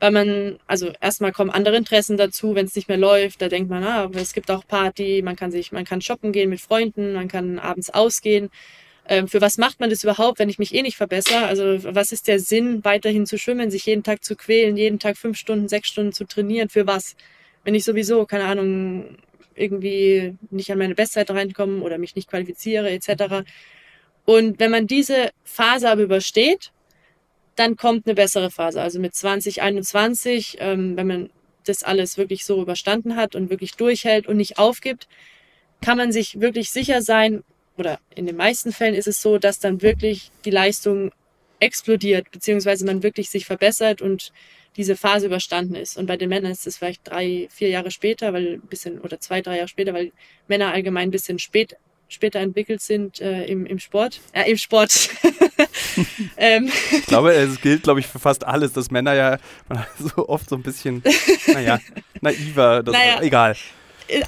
[0.01, 3.71] weil man, also erstmal kommen andere Interessen dazu, wenn es nicht mehr läuft, da denkt
[3.71, 7.15] man, ah, es gibt auch Party, man kann sich, man kann shoppen gehen mit Freunden,
[7.15, 8.51] man kann abends ausgehen.
[9.09, 11.47] Ähm, für was macht man das überhaupt, wenn ich mich eh nicht verbessere?
[11.47, 15.16] Also was ist der Sinn, weiterhin zu schwimmen, sich jeden Tag zu quälen, jeden Tag
[15.16, 16.68] fünf Stunden, sechs Stunden zu trainieren?
[16.68, 17.16] Für was?
[17.64, 19.16] Wenn ich sowieso, keine Ahnung,
[19.55, 23.44] irgendwie nicht an meine Bestzeit reinkomme oder mich nicht qualifiziere etc.
[24.25, 26.71] Und wenn man diese Phase aber übersteht,
[27.57, 28.81] dann kommt eine bessere Phase.
[28.81, 31.31] Also mit 2021, ähm, wenn man
[31.64, 35.09] das alles wirklich so überstanden hat und wirklich durchhält und nicht aufgibt,
[35.81, 37.42] kann man sich wirklich sicher sein,
[37.79, 41.12] oder in den meisten Fällen ist es so, dass dann wirklich die Leistung
[41.61, 44.33] explodiert, beziehungsweise man wirklich sich verbessert und
[44.77, 45.97] diese Phase überstanden ist.
[45.97, 49.21] Und bei den Männern ist es vielleicht drei, vier Jahre später, weil ein bisschen, oder
[49.21, 50.12] zwei, drei Jahre später, weil
[50.47, 51.77] Männer allgemein ein bisschen spät,
[52.09, 54.21] später entwickelt sind äh, im, im Sport.
[54.33, 55.11] Äh, im Sport.
[56.37, 56.71] ähm.
[56.93, 59.38] Ich glaube, es gilt, glaube ich, für fast alles, dass Männer ja
[59.99, 61.03] so oft so ein bisschen,
[61.49, 61.81] naja,
[62.21, 63.57] naiver, das, naja, egal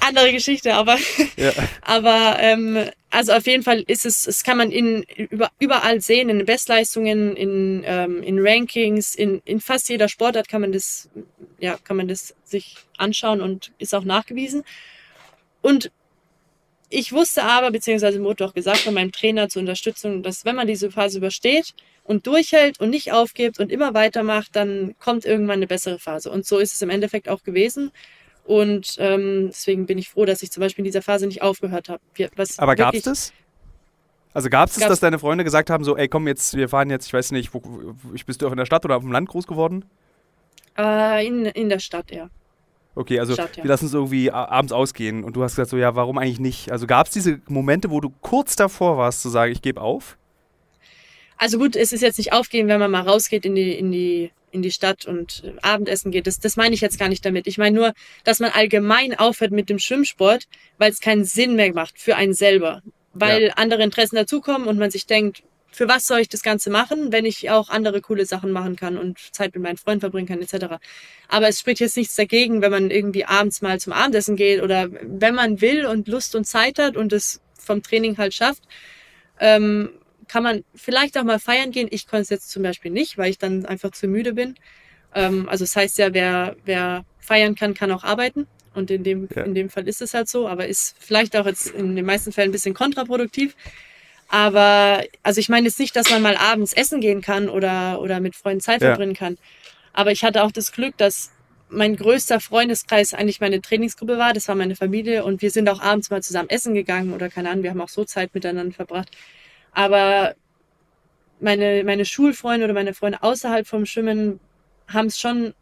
[0.01, 0.97] andere Geschichte, aber,
[1.37, 1.51] ja.
[1.81, 6.29] aber ähm, also auf jeden Fall ist es, das kann man in, über, überall sehen,
[6.29, 11.09] in den Bestleistungen, in, ähm, in Rankings, in, in fast jeder Sportart kann man das,
[11.59, 14.63] ja, kann man das sich anschauen und ist auch nachgewiesen.
[15.61, 15.91] Und
[16.89, 20.67] ich wusste aber, beziehungsweise wurde auch gesagt von meinem Trainer zur Unterstützung, dass wenn man
[20.67, 25.67] diese Phase übersteht und durchhält und nicht aufgibt und immer weitermacht, dann kommt irgendwann eine
[25.67, 26.29] bessere Phase.
[26.29, 27.91] Und so ist es im Endeffekt auch gewesen.
[28.51, 31.87] Und ähm, deswegen bin ich froh, dass ich zum Beispiel in dieser Phase nicht aufgehört
[31.87, 32.01] habe.
[32.57, 33.33] Aber gab es das?
[34.33, 36.89] Also gab es das, dass deine Freunde gesagt haben, so, ey, komm jetzt, wir fahren
[36.89, 37.61] jetzt, ich weiß nicht, wo,
[38.13, 39.85] ich bist du auch in der Stadt oder auf dem Land groß geworden?
[40.77, 42.29] Äh, in, in der Stadt, ja.
[42.93, 43.63] Okay, also Stadt, ja.
[43.63, 46.73] wir lassen es irgendwie abends ausgehen und du hast gesagt so, ja, warum eigentlich nicht?
[46.73, 50.17] Also gab es diese Momente, wo du kurz davor warst zu sagen, ich gebe auf?
[51.37, 54.31] Also gut, es ist jetzt nicht aufgehen, wenn man mal rausgeht in die, in die
[54.51, 56.27] in die Stadt und äh, Abendessen geht.
[56.27, 57.47] Das, das meine ich jetzt gar nicht damit.
[57.47, 61.73] Ich meine nur, dass man allgemein aufhört mit dem Schwimmsport, weil es keinen Sinn mehr
[61.73, 62.81] macht für einen selber.
[63.13, 63.53] Weil ja.
[63.55, 67.25] andere Interessen dazukommen und man sich denkt, für was soll ich das Ganze machen, wenn
[67.25, 70.75] ich auch andere coole Sachen machen kann und Zeit mit meinen Freunden verbringen kann, etc.
[71.29, 74.89] Aber es spricht jetzt nichts dagegen, wenn man irgendwie abends mal zum Abendessen geht oder
[74.91, 78.63] wenn man will und Lust und Zeit hat und es vom Training halt schafft,
[79.39, 79.91] ähm,
[80.31, 81.89] kann man vielleicht auch mal feiern gehen.
[81.91, 84.55] Ich konnte es jetzt zum Beispiel nicht, weil ich dann einfach zu müde bin.
[85.13, 88.47] Ähm, also das heißt ja, wer, wer feiern kann, kann auch arbeiten.
[88.73, 89.43] Und in dem, ja.
[89.43, 92.31] in dem Fall ist es halt so, aber ist vielleicht auch jetzt in den meisten
[92.31, 93.57] Fällen ein bisschen kontraproduktiv.
[94.29, 98.21] Aber also ich meine jetzt nicht, dass man mal abends essen gehen kann oder, oder
[98.21, 98.87] mit Freunden Zeit ja.
[98.87, 99.37] verbringen kann.
[99.91, 101.31] Aber ich hatte auch das Glück, dass
[101.67, 104.31] mein größter Freundeskreis eigentlich meine Trainingsgruppe war.
[104.31, 107.49] Das war meine Familie und wir sind auch abends mal zusammen essen gegangen oder keine
[107.49, 109.09] Ahnung, wir haben auch so Zeit miteinander verbracht.
[109.71, 110.35] Aber
[111.39, 114.39] meine, meine Schulfreunde oder meine Freunde außerhalb vom Schwimmen
[114.87, 115.53] haben es schon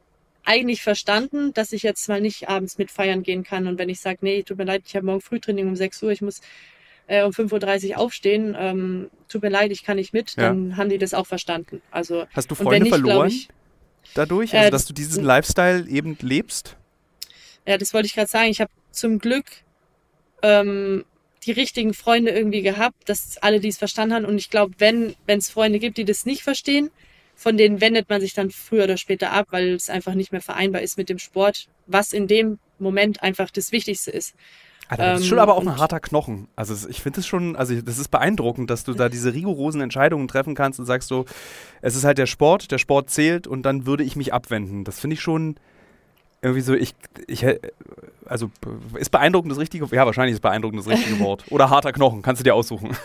[0.44, 3.68] eigentlich verstanden, dass ich jetzt mal nicht abends mit feiern gehen kann.
[3.68, 6.12] Und wenn ich sage, nee, tut mir leid, ich habe morgen Frühtraining um 6 Uhr,
[6.12, 6.42] ich muss
[7.08, 10.90] äh, um 5.30 Uhr aufstehen, ähm, tut mir leid, ich kann nicht mit, dann haben
[10.90, 11.82] die das auch verstanden.
[11.92, 13.50] Also, Hast du Freunde nicht, verloren ich,
[14.14, 16.78] dadurch, also äh, dass du diesen Lifestyle eben lebst?
[17.68, 18.50] Ja, das wollte ich gerade sagen.
[18.50, 19.46] Ich habe zum Glück
[20.42, 21.06] ähm,
[21.46, 24.26] die richtigen Freunde irgendwie gehabt, dass alle dies verstanden haben.
[24.26, 26.90] Und ich glaube, wenn es Freunde gibt, die das nicht verstehen,
[27.36, 30.42] von denen wendet man sich dann früher oder später ab, weil es einfach nicht mehr
[30.42, 34.36] vereinbar ist mit dem Sport, was in dem Moment einfach das Wichtigste ist.
[34.90, 36.48] Alter, das ist schon ähm, aber auch ein harter Knochen.
[36.56, 40.28] Also ich finde es schon, also das ist beeindruckend, dass du da diese rigorosen Entscheidungen
[40.28, 41.26] treffen kannst und sagst so,
[41.82, 44.84] es ist halt der Sport, der Sport zählt und dann würde ich mich abwenden.
[44.84, 45.56] Das finde ich schon
[46.42, 46.94] irgendwie so, ich,
[47.28, 47.46] ich,
[48.26, 48.52] also
[48.98, 51.44] ist beeindruckend das richtige, ja wahrscheinlich ist beeindruckend das richtige Wort.
[51.50, 52.96] Oder harter Knochen, kannst du dir aussuchen.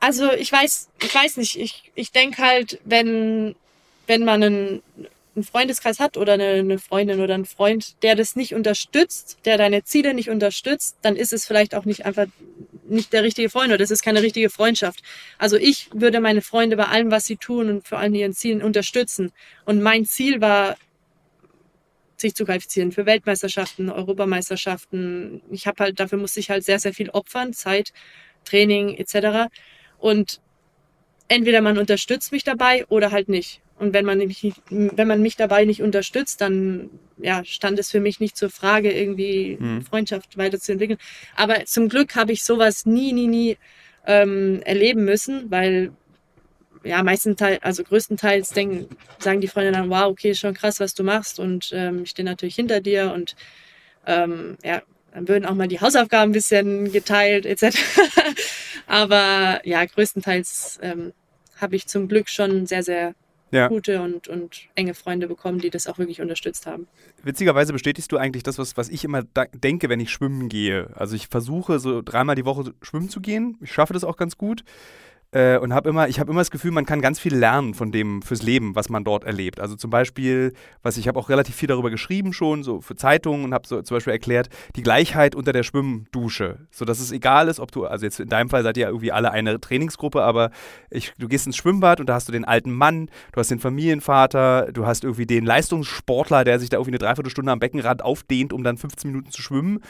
[0.00, 3.54] Also ich weiß, ich weiß nicht, ich, ich denke halt, wenn,
[4.06, 4.82] wenn man einen,
[5.34, 9.56] einen Freundeskreis hat oder eine, eine Freundin oder einen Freund, der das nicht unterstützt, der
[9.56, 12.26] deine Ziele nicht unterstützt, dann ist es vielleicht auch nicht einfach
[12.86, 15.02] nicht der richtige Freund oder das ist keine richtige Freundschaft.
[15.38, 18.62] Also ich würde meine Freunde bei allem, was sie tun und vor allem ihren Zielen
[18.62, 19.32] unterstützen.
[19.64, 20.76] Und mein Ziel war
[22.24, 25.42] sich zu qualifizieren für Weltmeisterschaften, Europameisterschaften.
[25.50, 27.92] Ich habe halt, dafür musste ich halt sehr, sehr viel opfern, Zeit,
[28.44, 29.50] Training etc.
[29.98, 30.40] Und
[31.28, 33.60] entweder man unterstützt mich dabei oder halt nicht.
[33.78, 38.00] Und wenn man mich, wenn man mich dabei nicht unterstützt, dann ja, stand es für
[38.00, 39.82] mich nicht zur Frage, irgendwie mhm.
[39.82, 40.98] Freundschaft weiterzuentwickeln.
[41.36, 43.56] Aber zum Glück habe ich sowas nie, nie, nie
[44.06, 45.92] ähm, erleben müssen, weil
[46.84, 51.02] ja, meistenteils, also größtenteils denken, sagen die Freunde dann, wow, okay, schon krass, was du
[51.02, 53.34] machst und ähm, ich stehe natürlich hinter dir und
[54.06, 57.78] ähm, ja, dann würden auch mal die Hausaufgaben ein bisschen geteilt etc.
[58.86, 61.12] Aber ja, größtenteils ähm,
[61.56, 63.14] habe ich zum Glück schon sehr, sehr
[63.54, 63.68] ja.
[63.68, 66.88] gute und, und enge Freunde bekommen, die das auch wirklich unterstützt haben.
[67.22, 70.90] Witzigerweise bestätigst du eigentlich das, was, was ich immer denke, wenn ich schwimmen gehe.
[70.96, 73.56] Also ich versuche so dreimal die Woche schwimmen zu gehen.
[73.62, 74.64] Ich schaffe das auch ganz gut.
[75.34, 77.90] Äh, und habe immer, ich habe immer das Gefühl, man kann ganz viel lernen von
[77.90, 79.58] dem fürs Leben, was man dort erlebt.
[79.58, 80.52] Also zum Beispiel,
[80.84, 83.82] was ich habe auch relativ viel darüber geschrieben schon, so für Zeitungen und habe so
[83.82, 87.84] zum Beispiel erklärt, die Gleichheit unter der Schwimmdusche, so dass es egal ist, ob du,
[87.84, 90.52] also jetzt in deinem Fall seid ihr ja irgendwie alle eine Trainingsgruppe, aber
[90.88, 93.58] ich, du gehst ins Schwimmbad und da hast du den alten Mann, du hast den
[93.58, 98.52] Familienvater, du hast irgendwie den Leistungssportler, der sich da irgendwie eine Dreiviertelstunde am Beckenrand aufdehnt,
[98.52, 99.80] um dann 15 Minuten zu schwimmen.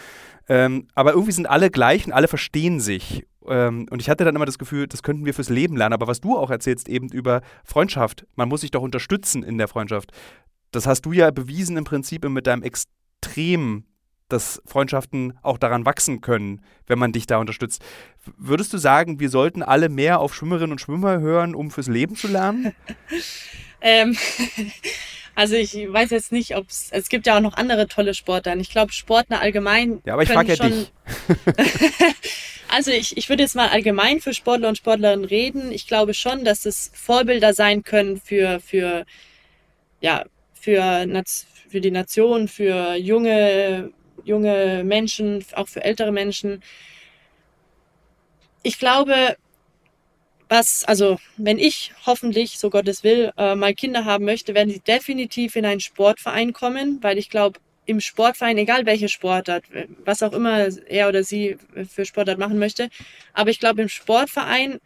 [0.48, 3.26] Ähm, aber irgendwie sind alle gleich und alle verstehen sich.
[3.48, 5.92] Ähm, und ich hatte dann immer das Gefühl, das könnten wir fürs Leben lernen.
[5.92, 9.68] Aber was du auch erzählst, eben über Freundschaft, man muss sich doch unterstützen in der
[9.68, 10.12] Freundschaft.
[10.70, 13.84] Das hast du ja bewiesen im Prinzip mit deinem Extrem,
[14.28, 17.84] dass Freundschaften auch daran wachsen können, wenn man dich da unterstützt.
[18.36, 22.16] Würdest du sagen, wir sollten alle mehr auf Schwimmerinnen und Schwimmer hören, um fürs Leben
[22.16, 22.72] zu lernen?
[23.80, 24.16] ähm,
[25.34, 28.56] also ich weiß jetzt nicht, ob es, es gibt ja auch noch andere tolle Sportler.
[28.56, 30.00] Ich glaube, Sportler allgemein.
[30.04, 30.92] Ja, aber ich frage ja schon, dich.
[32.74, 35.70] Also ich, ich würde jetzt mal allgemein für Sportler und Sportlerinnen reden.
[35.70, 39.04] Ich glaube schon, dass es Vorbilder sein können für, für,
[40.00, 41.06] ja, für,
[41.68, 43.92] für die Nation, für junge,
[44.24, 46.64] junge Menschen, auch für ältere Menschen.
[48.64, 49.36] Ich glaube,
[50.48, 54.80] was, also wenn ich hoffentlich, so Gottes will, äh, mal Kinder haben möchte, werden sie
[54.80, 59.64] definitiv in einen Sportverein kommen, weil ich glaube, im Sportverein, egal welche Sportart,
[60.04, 62.88] was auch immer er oder sie für Sportart machen möchte.
[63.34, 64.80] Aber ich glaube, im Sportverein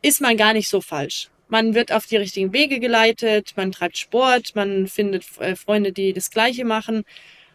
[0.00, 1.28] ist man gar nicht so falsch.
[1.48, 6.14] Man wird auf die richtigen Wege geleitet, man treibt Sport, man findet äh, Freunde, die
[6.14, 7.04] das Gleiche machen.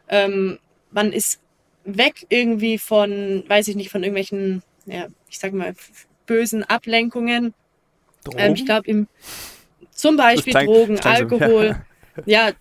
[0.08, 0.60] Ähm,
[0.92, 1.42] man ist
[1.84, 5.74] weg irgendwie von, weiß ich nicht, von irgendwelchen, ja, ich sag mal,
[6.28, 7.54] bösen Ablenkungen.
[8.36, 9.08] Ähm, ich glaube,
[9.92, 11.66] zum Beispiel klang, Drogen, klang Alkohol.
[11.66, 11.86] ja.
[12.26, 12.52] Ja,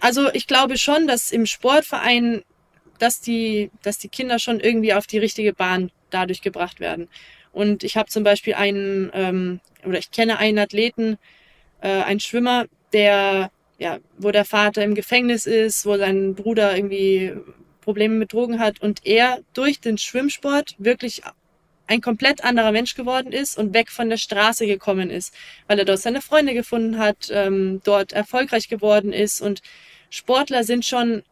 [0.00, 2.42] also ich glaube schon, dass im Sportverein,
[2.98, 7.08] dass die, dass die Kinder schon irgendwie auf die richtige Bahn dadurch gebracht werden.
[7.52, 11.18] Und ich habe zum Beispiel einen, ähm, oder ich kenne einen Athleten,
[11.80, 17.34] äh, einen Schwimmer, der, ja, wo der Vater im Gefängnis ist, wo sein Bruder irgendwie
[17.80, 21.22] Probleme mit Drogen hat und er durch den Schwimmsport wirklich
[21.88, 25.34] ein komplett anderer Mensch geworden ist und weg von der Straße gekommen ist,
[25.66, 29.62] weil er dort seine Freunde gefunden hat, ähm, dort erfolgreich geworden ist und
[30.10, 31.22] Sportler sind schon,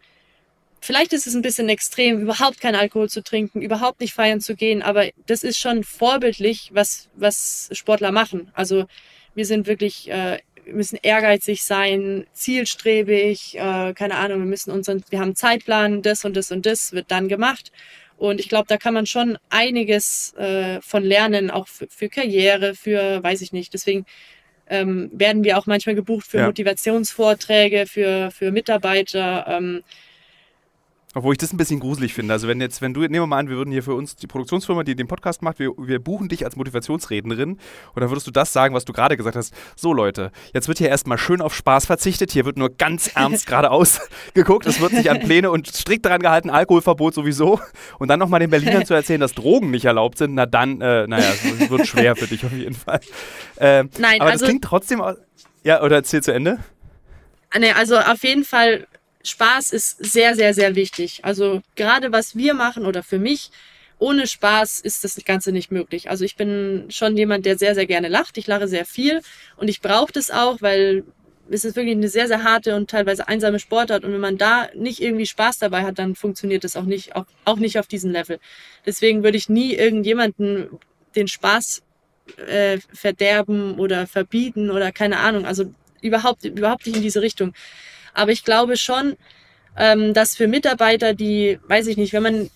[0.80, 4.56] vielleicht ist es ein bisschen extrem, überhaupt keinen Alkohol zu trinken, überhaupt nicht feiern zu
[4.56, 8.50] gehen, aber das ist schon vorbildlich, was, was Sportler machen.
[8.54, 8.86] Also
[9.34, 15.04] wir sind wirklich, äh, wir müssen ehrgeizig sein, zielstrebig, äh, keine Ahnung, wir müssen unseren,
[15.10, 17.72] wir haben Zeitplan, das und das und das wird dann gemacht.
[18.16, 22.74] Und ich glaube, da kann man schon einiges äh, von lernen, auch für, für, Karriere,
[22.74, 23.74] für, weiß ich nicht.
[23.74, 24.06] Deswegen
[24.68, 26.46] ähm, werden wir auch manchmal gebucht für ja.
[26.46, 29.46] Motivationsvorträge, für, für Mitarbeiter.
[29.48, 29.82] Ähm,
[31.16, 32.34] obwohl ich das ein bisschen gruselig finde.
[32.34, 34.26] Also wenn jetzt, wenn du, nehmen wir mal an, wir würden hier für uns die
[34.26, 37.60] Produktionsfirma, die den Podcast macht, wir, wir buchen dich als Motivationsrednerin und
[37.94, 39.54] dann würdest du das sagen, was du gerade gesagt hast.
[39.76, 43.46] So Leute, jetzt wird hier erstmal schön auf Spaß verzichtet, hier wird nur ganz ernst
[43.46, 43.98] geradeaus
[44.34, 47.60] geguckt, es wird sich an Pläne und strikt daran gehalten, Alkoholverbot sowieso.
[47.98, 51.06] Und dann nochmal den Berlinern zu erzählen, dass Drogen nicht erlaubt sind, na dann, äh,
[51.06, 53.00] naja, es wird schwer für dich auf jeden Fall.
[53.56, 55.02] Äh, Nein, aber also, das klingt trotzdem,
[55.64, 56.58] ja, oder erzähl zu Ende.
[57.58, 58.86] Nee, also auf jeden Fall
[59.26, 61.20] Spaß ist sehr, sehr, sehr wichtig.
[61.22, 63.50] Also gerade was wir machen oder für mich,
[63.98, 66.10] ohne Spaß ist das Ganze nicht möglich.
[66.10, 68.36] Also ich bin schon jemand, der sehr, sehr gerne lacht.
[68.38, 69.22] Ich lache sehr viel
[69.56, 71.04] und ich brauche das auch, weil
[71.48, 74.04] es ist wirklich eine sehr, sehr harte und teilweise einsame Sportart.
[74.04, 77.26] Und wenn man da nicht irgendwie Spaß dabei hat, dann funktioniert das auch nicht, auch,
[77.44, 78.38] auch nicht auf diesem Level.
[78.84, 80.68] Deswegen würde ich nie irgendjemanden
[81.14, 81.82] den Spaß
[82.48, 85.46] äh, verderben oder verbieten oder keine Ahnung.
[85.46, 87.54] Also überhaupt, überhaupt nicht in diese Richtung.
[88.16, 89.16] Aber ich glaube schon,
[89.76, 92.50] ähm, dass für Mitarbeiter, die, weiß ich nicht, wenn man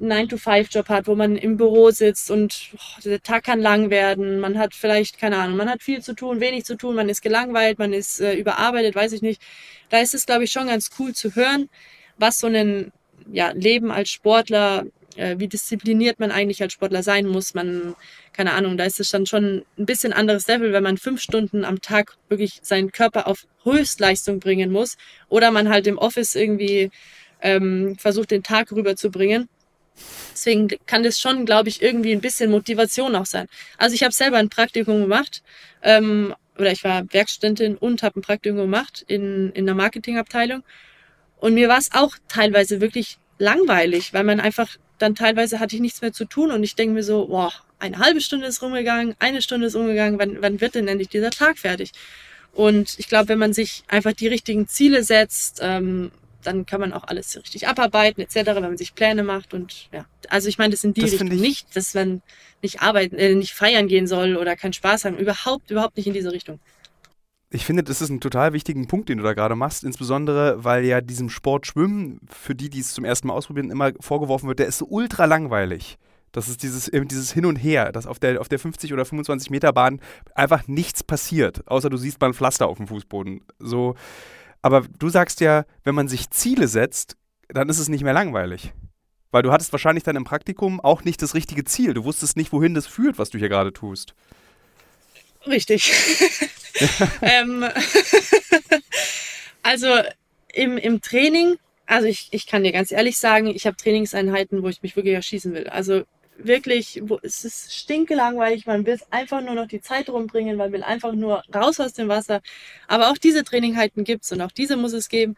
[0.00, 4.40] einen 9-to-5-Job hat, wo man im Büro sitzt und oh, der Tag kann lang werden,
[4.40, 7.20] man hat vielleicht, keine Ahnung, man hat viel zu tun, wenig zu tun, man ist
[7.20, 9.42] gelangweilt, man ist äh, überarbeitet, weiß ich nicht.
[9.90, 11.68] Da ist es, glaube ich, schon ganz cool zu hören,
[12.16, 12.90] was so ein
[13.30, 17.54] ja, Leben als Sportler äh, wie diszipliniert man eigentlich als Sportler sein muss.
[17.54, 17.94] Man,
[18.32, 21.64] keine Ahnung, da ist es dann schon ein bisschen anderes Level, wenn man fünf Stunden
[21.64, 24.96] am Tag wirklich seinen Körper auf Höchstleistung bringen muss
[25.28, 26.90] oder man halt im Office irgendwie
[27.40, 29.48] ähm, versucht, den Tag rüberzubringen.
[30.32, 33.46] Deswegen kann das schon, glaube ich, irgendwie ein bisschen Motivation auch sein.
[33.78, 35.42] Also ich habe selber ein Praktikum gemacht,
[35.82, 40.62] ähm, oder ich war Werkstudentin und habe ein Praktikum gemacht in, in der Marketingabteilung.
[41.36, 45.82] Und mir war es auch teilweise wirklich langweilig, weil man einfach dann teilweise hatte ich
[45.82, 49.14] nichts mehr zu tun und ich denke mir so, boah, eine halbe Stunde ist rumgegangen,
[49.18, 51.92] eine Stunde ist rumgegangen, wann, wann wird denn endlich dieser Tag fertig?
[52.52, 56.12] Und ich glaube, wenn man sich einfach die richtigen Ziele setzt, ähm,
[56.44, 60.04] dann kann man auch alles richtig abarbeiten etc., wenn man sich Pläne macht und ja.
[60.28, 62.22] Also ich meine, das sind die Das Richtung ich- nicht, dass man
[62.62, 65.16] nicht arbeiten, äh, nicht feiern gehen soll oder keinen Spaß haben.
[65.18, 66.60] Überhaupt, überhaupt nicht in diese Richtung.
[67.54, 70.84] Ich finde, das ist ein total wichtigen Punkt, den du da gerade machst, insbesondere weil
[70.84, 74.58] ja diesem Sport Schwimmen, für die, die es zum ersten Mal ausprobieren, immer vorgeworfen wird,
[74.58, 75.96] der ist so ultra langweilig.
[76.32, 79.50] Das ist dieses, dieses Hin und Her, dass auf der, auf der 50 oder 25
[79.50, 80.00] Meter Bahn
[80.34, 83.44] einfach nichts passiert, außer du siehst mal ein Pflaster auf dem Fußboden.
[83.60, 83.94] So,
[84.60, 88.72] aber du sagst ja, wenn man sich Ziele setzt, dann ist es nicht mehr langweilig.
[89.30, 91.94] Weil du hattest wahrscheinlich dann im Praktikum auch nicht das richtige Ziel.
[91.94, 94.16] Du wusstest nicht, wohin das führt, was du hier gerade tust.
[95.46, 95.92] Richtig.
[97.22, 97.64] ähm,
[99.62, 99.88] also
[100.52, 101.56] im, im Training,
[101.86, 105.14] also ich, ich kann dir ganz ehrlich sagen, ich habe Trainingseinheiten, wo ich mich wirklich
[105.14, 105.68] erschießen will.
[105.68, 106.02] Also
[106.38, 110.82] wirklich, wo, es ist stinkelangweilig, man will einfach nur noch die Zeit rumbringen, man will
[110.82, 112.40] einfach nur raus aus dem Wasser.
[112.88, 115.36] Aber auch diese Trainingheiten gibt's und auch diese muss es geben.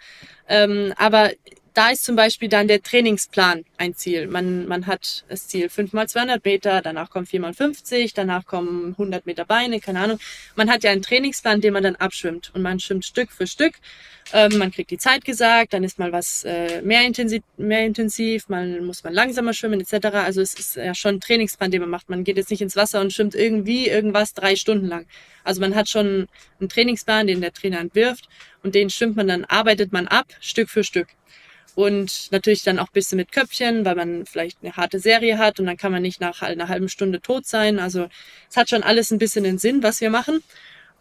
[0.49, 1.33] Ähm, aber
[1.77, 4.29] da ist zum Beispiel dann der Trainingsplan ein Ziel.
[4.29, 8.47] Man, man hat das Ziel 5 mal 200 Meter, danach kommt 4 mal 50, danach
[8.47, 10.19] kommen 100 Meter Beine, keine Ahnung.
[10.55, 13.75] Man hat ja einen Trainingsplan, den man dann abschwimmt und man schwimmt Stück für Stück.
[14.33, 18.49] Ähm, man kriegt die Zeit gesagt, dann ist mal was äh, mehr, intensiv, mehr intensiv,
[18.49, 20.07] man muss man langsamer schwimmen etc.
[20.15, 22.09] Also es ist ja schon ein Trainingsplan, den man macht.
[22.09, 25.07] Man geht jetzt nicht ins Wasser und schwimmt irgendwie irgendwas drei Stunden lang.
[25.45, 26.27] Also man hat schon
[26.59, 28.31] einen Trainingsplan, den der Trainer entwirft
[28.63, 31.09] und den schwimmt man dann, arbeitet man ab, Stück für Stück.
[31.77, 35.61] Und natürlich dann auch ein bisschen mit Köpfchen, weil man vielleicht eine harte Serie hat
[35.61, 37.79] und dann kann man nicht nach einer halben Stunde tot sein.
[37.79, 38.09] Also
[38.51, 40.43] es hat schon alles ein bisschen den Sinn, was wir machen.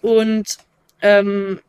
[0.01, 0.57] Und
[1.01, 1.61] ähm,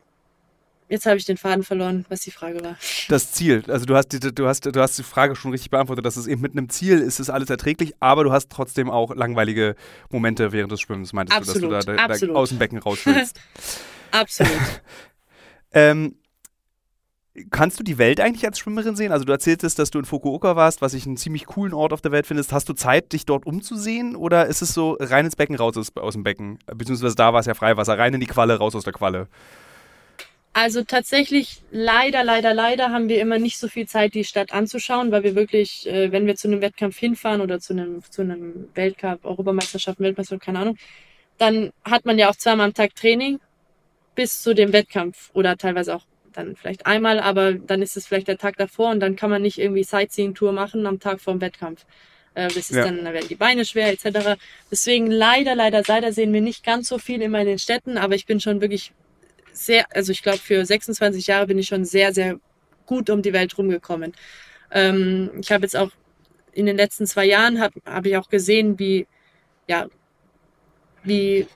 [0.89, 2.75] jetzt habe ich den Faden verloren, was die Frage war.
[3.07, 6.05] Das Ziel, also du hast, die, du, hast, du hast die Frage schon richtig beantwortet,
[6.05, 9.15] dass es eben mit einem Ziel ist, ist alles erträglich, aber du hast trotzdem auch
[9.15, 9.77] langweilige
[10.09, 12.79] Momente während des Schwimmens, meintest Absolut, du, dass du da, da, da aus dem Becken
[12.79, 13.39] raus willst.
[14.11, 14.51] Absolut.
[15.71, 16.15] ähm,
[17.51, 19.11] kannst du die Welt eigentlich als Schwimmerin sehen?
[19.11, 22.01] Also du erzähltest, dass du in Fukuoka warst, was ich einen ziemlich coolen Ort auf
[22.01, 22.51] der Welt findest.
[22.51, 25.95] Hast du Zeit, dich dort umzusehen oder ist es so rein ins Becken, raus aus,
[25.95, 26.59] aus dem Becken?
[26.65, 29.27] Beziehungsweise da war es ja Freiwasser, rein in die Qualle, raus aus der Qualle.
[30.53, 35.11] Also tatsächlich, leider, leider, leider haben wir immer nicht so viel Zeit, die Stadt anzuschauen,
[35.11, 38.67] weil wir wirklich, äh, wenn wir zu einem Wettkampf hinfahren oder zu einem, zu einem
[38.73, 40.77] Weltcup, Europameisterschaft, Weltmeisterschaft, keine Ahnung,
[41.37, 43.39] dann hat man ja auch zweimal am Tag Training
[44.15, 46.05] bis zu dem Wettkampf oder teilweise auch
[46.37, 49.41] dann vielleicht einmal, aber dann ist es vielleicht der Tag davor und dann kann man
[49.41, 51.85] nicht irgendwie Sightseeing-Tour machen am Tag vor dem Wettkampf.
[52.35, 52.85] Äh, das ist Ja.
[52.85, 54.37] dann, da werden die Beine schwer etc.
[54.71, 58.15] Deswegen leider, leider, leider sehen wir nicht ganz so viel immer in den Städten, aber
[58.15, 58.93] ich bin schon wirklich
[59.51, 62.39] sehr, also ich glaube, für 26 Jahre bin ich schon sehr, sehr
[62.85, 64.13] gut um die Welt rumgekommen.
[64.71, 65.89] Ähm, ich habe jetzt auch
[66.53, 69.07] in den letzten zwei Jahren habe hab ich auch gesehen, wie,
[69.67, 69.87] ja,
[71.03, 71.47] wie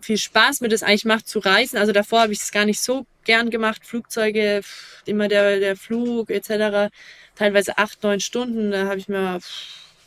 [0.00, 1.78] viel Spaß mir das eigentlich macht zu reisen.
[1.78, 3.84] Also davor habe ich es gar nicht so gern gemacht.
[3.84, 4.62] Flugzeuge,
[5.04, 6.90] immer der, der Flug etc.
[7.34, 9.40] Teilweise acht, neun Stunden, da habe ich mir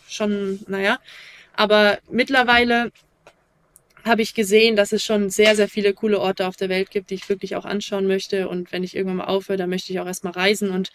[0.08, 1.00] schon, naja.
[1.56, 2.92] Aber mittlerweile
[4.06, 7.10] habe ich gesehen, dass es schon sehr, sehr viele coole Orte auf der Welt gibt,
[7.10, 8.48] die ich wirklich auch anschauen möchte.
[8.50, 10.90] Und wenn ich irgendwann mal aufhöre, dann möchte ich auch erstmal reisen und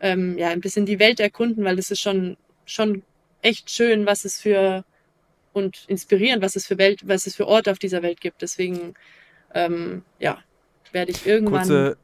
[0.00, 3.02] ähm, ja, ein bisschen die Welt erkunden, weil es ist schon, schon
[3.42, 4.84] echt schön, was es für
[5.52, 8.42] und inspirierend, was es für Welt, was es für Orte auf dieser Welt gibt.
[8.42, 8.94] Deswegen,
[9.54, 10.38] ähm, ja,
[10.92, 11.60] werde ich irgendwann.
[11.60, 11.96] Kurze,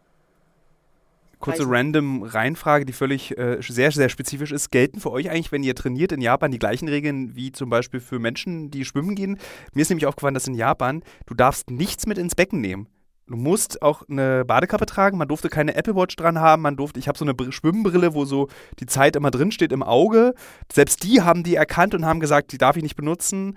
[1.38, 4.70] kurze random Reinfrage, die völlig äh, sehr, sehr spezifisch ist.
[4.70, 8.00] Gelten für euch eigentlich, wenn ihr trainiert in Japan, die gleichen Regeln wie zum Beispiel
[8.00, 9.38] für Menschen, die schwimmen gehen?
[9.74, 12.88] Mir ist nämlich aufgefallen, dass in Japan du darfst nichts mit ins Becken nehmen.
[13.28, 17.00] Du musst auch eine Badekappe tragen, man durfte keine Apple Watch dran haben, man durfte,
[17.00, 20.32] ich habe so eine Br- Schwimmbrille, wo so die Zeit immer drin steht im Auge.
[20.72, 23.56] Selbst die haben die erkannt und haben gesagt, die darf ich nicht benutzen.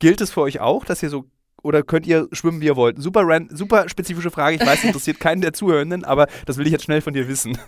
[0.00, 1.24] Gilt es für euch auch, dass ihr so
[1.66, 3.02] oder könnt ihr schwimmen, wie ihr wollt?
[3.02, 4.56] Super, ran, super spezifische Frage.
[4.56, 7.58] Ich weiß, interessiert keinen der Zuhörenden, aber das will ich jetzt schnell von dir wissen.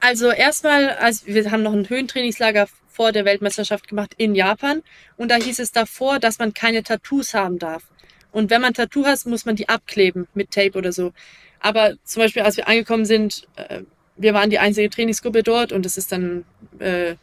[0.00, 4.82] Also erstmal, also wir haben noch ein Höhentrainingslager vor der Weltmeisterschaft gemacht in Japan
[5.16, 7.82] und da hieß es davor, dass man keine Tattoos haben darf.
[8.30, 11.12] Und wenn man Tattoo hat, muss man die abkleben mit Tape oder so.
[11.60, 13.82] Aber zum Beispiel, als wir angekommen sind, äh,
[14.16, 16.44] wir waren die einzige Trainingsgruppe dort und das ist dann,
[16.78, 17.14] äh,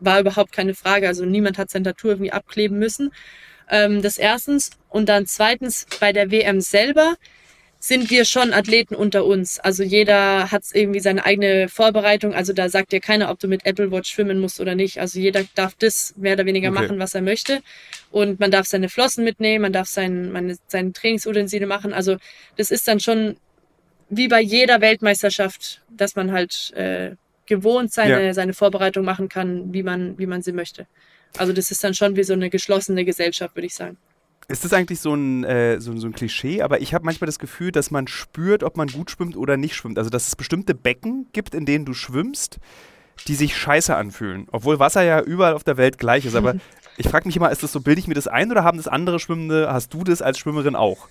[0.00, 1.08] war überhaupt keine Frage.
[1.08, 3.10] Also niemand hat sein Tattoo irgendwie abkleben müssen.
[3.70, 4.70] Ähm, das erstens.
[4.88, 7.16] Und dann zweitens, bei der WM selber
[7.80, 9.60] sind wir schon Athleten unter uns.
[9.60, 12.34] Also jeder hat irgendwie seine eigene Vorbereitung.
[12.34, 14.98] Also da sagt dir keiner, ob du mit Apple Watch schwimmen musst oder nicht.
[14.98, 16.80] Also jeder darf das mehr oder weniger Okay.
[16.82, 17.60] machen, was er möchte.
[18.10, 21.92] Und man darf seine Flossen mitnehmen, man darf sein, meine, seine Trainingsutensilien machen.
[21.92, 22.16] Also
[22.56, 23.36] das ist dann schon
[24.10, 27.12] wie bei jeder Weltmeisterschaft, dass man halt äh,
[27.46, 28.34] gewohnt seine, Ja.
[28.34, 30.86] seine Vorbereitung machen kann, wie man, wie man sie möchte.
[31.36, 33.96] Also das ist dann schon wie so eine geschlossene Gesellschaft, würde ich sagen.
[34.50, 36.62] Ist das eigentlich so ein, äh, so, so, ein Klischee?
[36.62, 39.74] Aber ich habe manchmal das Gefühl, dass man spürt, ob man gut schwimmt oder nicht
[39.74, 39.98] schwimmt.
[39.98, 42.58] Also, dass es bestimmte Becken gibt, in denen du schwimmst,
[43.26, 44.46] die sich scheiße anfühlen.
[44.50, 46.34] Obwohl Wasser ja überall auf der Welt gleich ist.
[46.34, 46.54] Aber
[46.96, 48.88] ich frage mich immer, ist das so, bilde ich mir das ein oder haben das
[48.88, 51.08] andere Schwimmende, hast du das als Schwimmerin auch?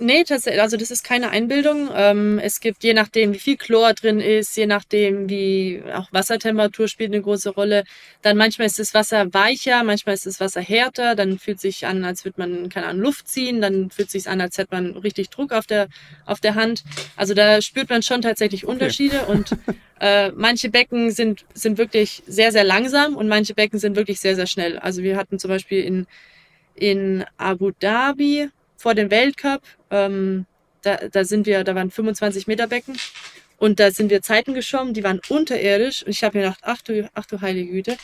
[0.00, 1.90] Nee, tatsächlich, also das ist keine Einbildung.
[1.92, 6.86] Ähm, es gibt je nachdem, wie viel Chlor drin ist, je nachdem, wie auch Wassertemperatur
[6.86, 7.82] spielt eine große Rolle.
[8.22, 12.04] Dann manchmal ist das Wasser weicher, manchmal ist das Wasser härter, dann fühlt sich an,
[12.04, 15.30] als würde man, keine Ahnung, Luft ziehen, dann fühlt sich an, als hätte man richtig
[15.30, 15.88] Druck auf der,
[16.26, 16.84] auf der Hand.
[17.16, 19.32] Also da spürt man schon tatsächlich Unterschiede okay.
[19.32, 19.50] und
[20.00, 24.36] äh, manche Becken sind, sind wirklich sehr, sehr langsam und manche Becken sind wirklich sehr,
[24.36, 24.78] sehr schnell.
[24.78, 26.06] Also wir hatten zum Beispiel in,
[26.76, 29.60] in Abu Dhabi vor dem Weltcup.
[29.90, 30.46] Ähm,
[30.82, 32.96] da, da sind wir, da waren 25 Meter Becken
[33.58, 36.80] und da sind wir Zeiten geschwommen, die waren unterirdisch und ich habe mir gedacht, ach
[36.80, 37.96] du, ach du heilige Güte.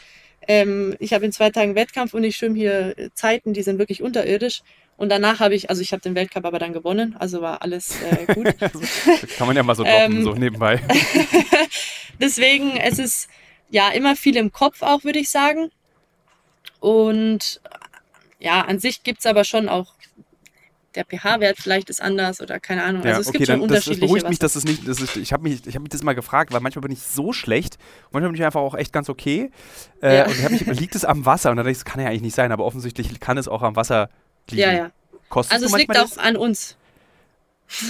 [0.47, 4.03] Ähm, ich habe in zwei Tagen Wettkampf und ich schwimme hier Zeiten, die sind wirklich
[4.03, 4.62] unterirdisch.
[4.97, 7.97] Und danach habe ich, also ich habe den Weltcup aber dann gewonnen, also war alles
[8.03, 8.47] äh, gut.
[9.39, 10.81] kann man ja mal so droppen, ähm, so nebenbei.
[12.20, 13.29] Deswegen, es ist
[13.70, 15.70] ja immer viel im Kopf auch, würde ich sagen.
[16.79, 17.61] Und
[18.39, 19.95] ja, an sich gibt es aber schon auch
[20.95, 23.03] der pH-Wert vielleicht ist anders oder keine Ahnung.
[23.03, 24.01] Also ja, es okay, gibt schon dann, unterschiedliche.
[24.01, 24.89] Das, das beruhigt mich, dass es nicht.
[24.89, 27.33] Das ist, ich habe mich, hab mich das mal gefragt, weil manchmal bin ich so
[27.33, 27.79] schlecht,
[28.13, 29.51] manchmal bin ich einfach auch echt ganz okay.
[30.03, 30.25] Äh, ja.
[30.27, 31.51] Und mich, liegt es am Wasser?
[31.51, 33.63] Und dann dachte ich, das kann ja eigentlich nicht sein, aber offensichtlich kann es auch
[33.63, 34.09] am Wasser
[34.51, 34.63] liegen.
[34.63, 34.91] Ja, ja.
[35.29, 36.77] Kostet also es liegt auch an uns.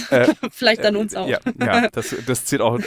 [0.09, 1.27] Äh, Vielleicht an uns auch.
[1.27, 2.79] Ja, ja das, das zählt auch.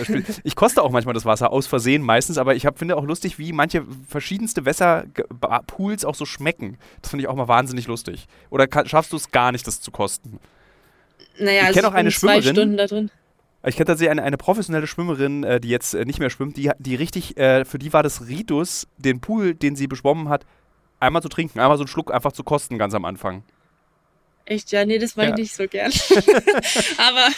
[0.44, 3.38] Ich koste auch manchmal das Wasser aus Versehen meistens, aber ich hab, finde auch lustig,
[3.38, 6.78] wie manche verschiedenste Wässerpools auch so schmecken.
[7.02, 8.26] Das finde ich auch mal wahnsinnig lustig.
[8.50, 10.38] Oder kann, schaffst du es gar nicht, das zu kosten?
[11.38, 12.42] Naja, ich also kenne auch eine Schwimmerin.
[12.42, 13.10] Zwei Stunden da drin.
[13.66, 16.70] Ich kenne tatsächlich eine, eine professionelle Schwimmerin, äh, die jetzt äh, nicht mehr schwimmt, die,
[16.78, 20.46] die richtig, äh, für die war das Ritus, den Pool, den sie beschwommen hat,
[21.00, 23.42] einmal zu trinken, einmal so einen Schluck einfach zu kosten ganz am Anfang.
[24.48, 25.32] Echt, ja, nee, das mache ja.
[25.34, 25.92] ich nicht so gern.
[26.96, 27.28] Aber,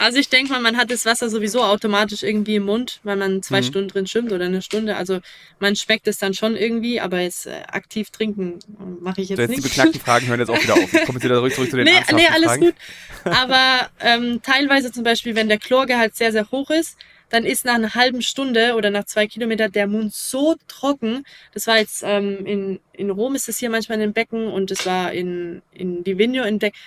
[0.00, 3.44] also ich denke mal, man hat das Wasser sowieso automatisch irgendwie im Mund, weil man
[3.44, 3.64] zwei mhm.
[3.64, 4.96] Stunden drin schwimmt oder eine Stunde.
[4.96, 5.20] Also
[5.60, 8.58] man schmeckt es dann schon irgendwie, aber jetzt äh, aktiv trinken
[9.00, 9.64] mache ich jetzt, jetzt nicht.
[9.64, 10.92] Die beknackten Fragen hören jetzt auch wieder auf.
[10.92, 12.60] Ich komme jetzt wieder zurück, zurück zu den Nee, nee alles Fragen.
[12.62, 12.74] gut.
[13.22, 16.96] Aber ähm, teilweise zum Beispiel, wenn der Chlorgehalt sehr, sehr hoch ist,
[17.28, 21.24] dann ist nach einer halben Stunde oder nach zwei Kilometern der Mund so trocken.
[21.52, 24.70] Das war jetzt ähm, in, in Rom ist es hier manchmal in den Becken und
[24.70, 26.78] es war in, in Divigno in Becken.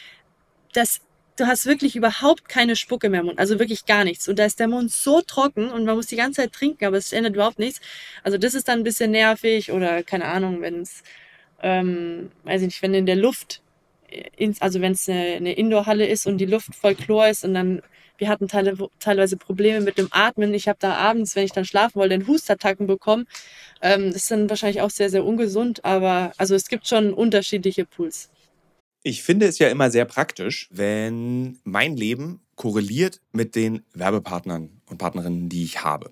[0.74, 1.02] Das,
[1.38, 4.28] du hast wirklich überhaupt keine Spucke mehr im Mund, also wirklich gar nichts.
[4.28, 6.98] Und da ist der Mund so trocken und man muss die ganze Zeit trinken, aber
[6.98, 7.82] es ändert überhaupt nichts.
[8.24, 11.04] Also das ist dann ein bisschen nervig oder keine Ahnung, wenn es,
[11.62, 13.62] ähm, weiß ich nicht, wenn in der Luft,
[14.10, 17.54] äh, also wenn es eine, eine Indoorhalle ist und die Luft voll Chlor ist und
[17.54, 17.82] dann
[18.22, 20.54] wir hatten teile, teilweise Probleme mit dem Atmen.
[20.54, 23.26] Ich habe da abends, wenn ich dann schlafen wollte, den Hustattacken bekommen.
[23.82, 27.84] Ähm, das ist dann wahrscheinlich auch sehr, sehr ungesund, aber also es gibt schon unterschiedliche
[27.84, 28.30] Pools.
[29.02, 35.00] Ich finde es ja immer sehr praktisch, wenn mein Leben korreliert mit den Werbepartnern und
[35.00, 36.12] Partnerinnen, die ich habe.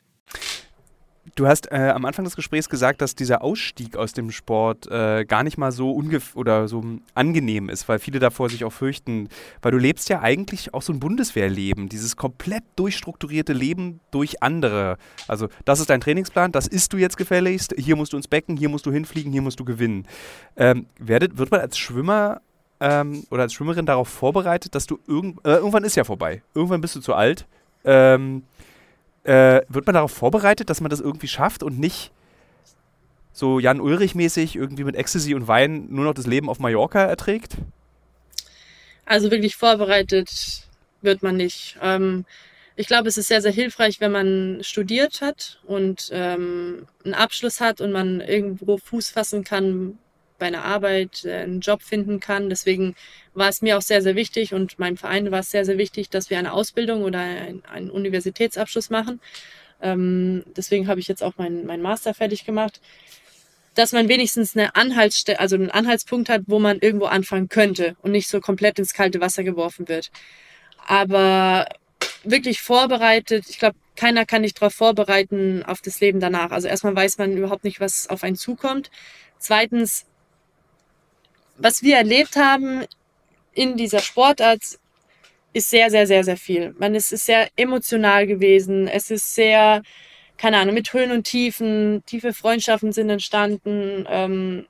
[1.35, 5.23] Du hast äh, am Anfang des Gesprächs gesagt, dass dieser Ausstieg aus dem Sport äh,
[5.25, 9.29] gar nicht mal so ungef oder so angenehm ist, weil viele davor sich auch fürchten,
[9.61, 14.97] weil du lebst ja eigentlich auch so ein Bundeswehrleben, dieses komplett durchstrukturierte Leben durch andere.
[15.27, 18.57] Also das ist dein Trainingsplan, das isst du jetzt gefälligst, hier musst du ins Becken,
[18.57, 20.07] hier musst du hinfliegen, hier musst du gewinnen.
[20.57, 22.41] Ähm, werdet, wird man als Schwimmer
[22.81, 26.81] ähm, oder als Schwimmerin darauf vorbereitet, dass du irgend, äh, irgendwann ist ja vorbei, irgendwann
[26.81, 27.47] bist du zu alt.
[27.85, 28.43] Ähm,
[29.23, 32.11] äh, wird man darauf vorbereitet, dass man das irgendwie schafft und nicht
[33.33, 37.57] so Jan Ulrich-mäßig irgendwie mit Ecstasy und Wein nur noch das Leben auf Mallorca erträgt?
[39.05, 40.67] Also wirklich vorbereitet
[41.01, 41.77] wird man nicht.
[41.81, 42.25] Ähm,
[42.75, 47.59] ich glaube, es ist sehr, sehr hilfreich, wenn man studiert hat und ähm, einen Abschluss
[47.59, 49.97] hat und man irgendwo Fuß fassen kann,
[50.41, 52.49] bei einer Arbeit äh, einen Job finden kann.
[52.49, 52.95] Deswegen
[53.35, 56.09] war es mir auch sehr, sehr wichtig und meinem Verein war es sehr, sehr wichtig,
[56.09, 59.21] dass wir eine Ausbildung oder ein, einen Universitätsabschluss machen.
[59.83, 62.81] Ähm, deswegen habe ich jetzt auch meinen mein Master fertig gemacht,
[63.75, 68.11] dass man wenigstens eine Anhaltsstelle, also einen Anhaltspunkt hat, wo man irgendwo anfangen könnte und
[68.11, 70.09] nicht so komplett ins kalte Wasser geworfen wird.
[70.87, 71.67] Aber
[72.23, 76.49] wirklich vorbereitet, ich glaube, keiner kann dich darauf vorbereiten auf das Leben danach.
[76.49, 78.89] Also erstmal weiß man überhaupt nicht, was auf einen zukommt.
[79.37, 80.05] Zweitens
[81.61, 82.85] was wir erlebt haben
[83.53, 84.61] in dieser Sportart,
[85.53, 86.73] ist sehr, sehr, sehr, sehr viel.
[86.79, 88.87] Man ist, ist sehr emotional gewesen.
[88.87, 89.81] Es ist sehr,
[90.37, 92.03] keine Ahnung, mit Höhen und Tiefen.
[92.05, 94.05] Tiefe Freundschaften sind entstanden.
[94.09, 94.65] Ähm,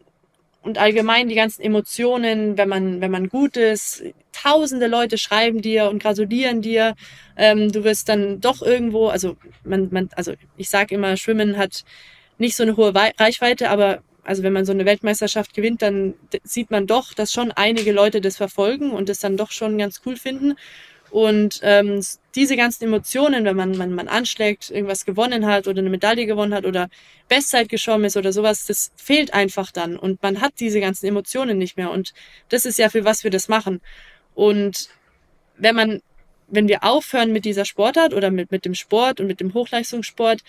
[0.64, 4.04] und allgemein die ganzen Emotionen, wenn man, wenn man gut ist.
[4.32, 6.96] Tausende Leute schreiben dir und gratulieren dir.
[7.36, 11.84] Ähm, du wirst dann doch irgendwo, also man, man, also ich sage immer, Schwimmen hat
[12.38, 16.14] nicht so eine hohe Reichweite, aber also wenn man so eine Weltmeisterschaft gewinnt, dann
[16.44, 20.02] sieht man doch, dass schon einige Leute das verfolgen und das dann doch schon ganz
[20.06, 20.56] cool finden.
[21.12, 22.00] Und ähm,
[22.36, 26.54] diese ganzen Emotionen, wenn man, man, man anschlägt, irgendwas gewonnen hat oder eine Medaille gewonnen
[26.54, 26.88] hat oder
[27.28, 29.98] Bestzeit geschwommen ist oder sowas, das fehlt einfach dann.
[29.98, 31.92] Und man hat diese ganzen Emotionen nicht mehr.
[31.92, 32.14] Und
[32.48, 33.82] das ist ja für was wir das machen.
[34.36, 34.90] Und
[35.58, 36.02] wenn man,
[36.48, 40.42] wenn wir aufhören mit dieser Sportart oder mit, mit dem Sport und mit dem Hochleistungssport,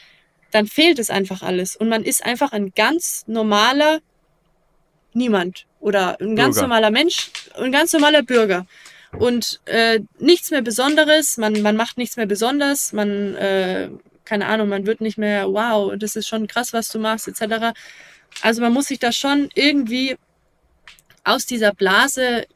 [0.52, 1.74] dann fehlt es einfach alles.
[1.74, 4.00] Und man ist einfach ein ganz normaler
[5.14, 6.68] Niemand oder ein ganz Bürger.
[6.68, 8.66] normaler Mensch, ein ganz normaler Bürger.
[9.18, 13.90] Und äh, nichts mehr Besonderes, man, man macht nichts mehr besonders, man, äh,
[14.24, 17.74] keine Ahnung, man wird nicht mehr, wow, das ist schon krass, was du machst, etc.
[18.40, 20.16] Also man muss sich da schon irgendwie
[21.24, 22.46] aus dieser Blase,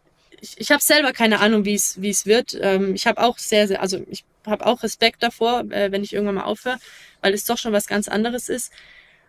[0.40, 2.56] ich, ich habe selber keine Ahnung, wie es wie es wird.
[2.60, 6.12] Ähm, ich habe auch sehr, sehr, also ich habe auch Respekt davor, äh, wenn ich
[6.12, 6.78] irgendwann mal aufhöre
[7.26, 8.72] weil es doch schon was ganz anderes ist.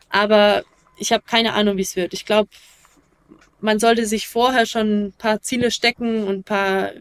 [0.09, 0.63] Aber
[0.97, 2.13] ich habe keine Ahnung, wie es wird.
[2.13, 2.49] Ich glaube,
[3.59, 6.91] man sollte sich vorher schon ein paar Ziele stecken und ein paar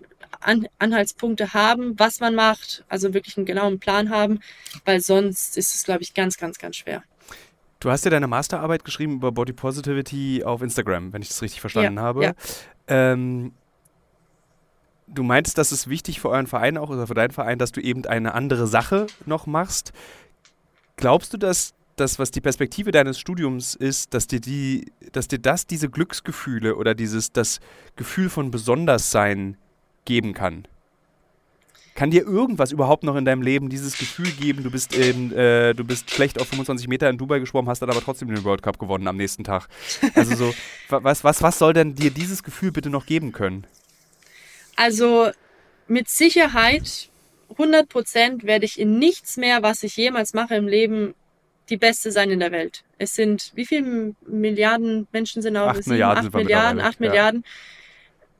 [0.40, 4.40] An Anhaltspunkte haben, was man macht, also wirklich einen genauen Plan haben,
[4.86, 7.02] weil sonst ist es, glaube ich, ganz, ganz, ganz schwer.
[7.80, 11.60] Du hast ja deine Masterarbeit geschrieben über Body Positivity auf Instagram, wenn ich das richtig
[11.60, 12.24] verstanden ja, habe.
[12.24, 12.32] Ja.
[12.88, 13.52] Ähm,
[15.06, 17.80] du meintest, dass es wichtig für euren Verein auch oder für deinen Verein, dass du
[17.80, 19.92] eben eine andere Sache noch machst.
[20.96, 25.38] Glaubst du, dass das, was die Perspektive deines Studiums ist, dass dir die, dass dir
[25.38, 27.60] das diese Glücksgefühle oder dieses das
[27.96, 29.56] Gefühl von Besonderssein
[30.04, 30.68] geben kann?
[31.94, 35.74] Kann dir irgendwas überhaupt noch in deinem Leben dieses Gefühl geben, du bist, in, äh,
[35.74, 38.62] du bist schlecht auf 25 Meter in Dubai geschwommen, hast dann aber trotzdem den World
[38.62, 39.66] Cup gewonnen am nächsten Tag?
[40.14, 40.54] Also so,
[40.90, 43.66] was, was, was soll denn dir dieses Gefühl bitte noch geben können?
[44.76, 45.30] Also
[45.88, 47.10] mit Sicherheit
[47.50, 51.14] 100 Prozent werde ich in nichts mehr, was ich jemals mache im Leben,
[51.68, 52.84] die Beste sein in der Welt.
[52.98, 55.68] Es sind, wie viele Milliarden Menschen sind auch?
[55.68, 56.26] Acht Milliarden.
[56.26, 57.08] Acht Milliarden, acht ja.
[57.08, 57.44] Milliarden.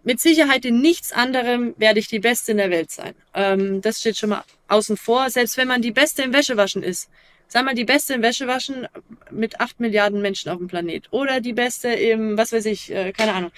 [0.05, 3.14] Mit Sicherheit in nichts anderem werde ich die Beste in der Welt sein.
[3.34, 5.30] Ähm, das steht schon mal außen vor.
[5.30, 7.11] Selbst wenn man die Beste im Wäschewaschen ist.
[7.49, 8.87] Sag mal, die Beste im Wäschewaschen
[9.30, 11.09] mit acht Milliarden Menschen auf dem Planet.
[11.11, 13.51] Oder die Beste im, was weiß ich, äh, keine Ahnung.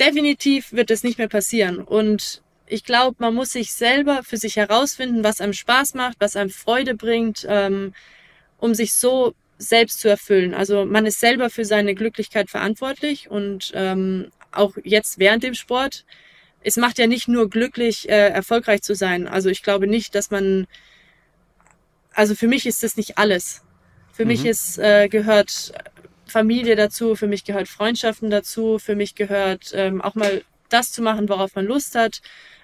[0.00, 1.78] Definitiv wird das nicht mehr passieren.
[1.78, 6.36] Und ich glaube, man muss sich selber für sich herausfinden, was einem Spaß macht, was
[6.36, 7.94] einem Freude bringt, ähm,
[8.58, 10.54] um sich so selbst zu erfüllen.
[10.54, 16.04] Also man ist selber für seine Glücklichkeit verantwortlich und ähm, auch jetzt während dem Sport.
[16.62, 19.26] Es macht ja nicht nur glücklich, äh, erfolgreich zu sein.
[19.26, 20.66] Also ich glaube nicht, dass man,
[22.12, 23.62] also für mich ist das nicht alles.
[24.12, 24.28] Für mhm.
[24.28, 25.72] mich ist, äh, gehört
[26.28, 31.02] Familie dazu, für mich gehört Freundschaften dazu, für mich gehört ähm, auch mal das zu
[31.02, 32.20] machen, worauf man Lust hat.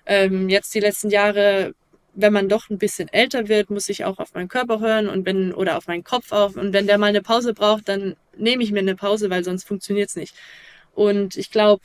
[0.07, 1.75] Ähm, jetzt die letzten Jahre
[2.15, 5.27] wenn man doch ein bisschen älter wird, muss ich auch auf meinen Körper hören und
[5.27, 8.63] wenn oder auf meinen Kopf auf und wenn der mal eine Pause braucht, dann nehme
[8.63, 10.35] ich mir eine Pause, weil sonst funktioniert's nicht.
[10.95, 11.83] Und ich glaube,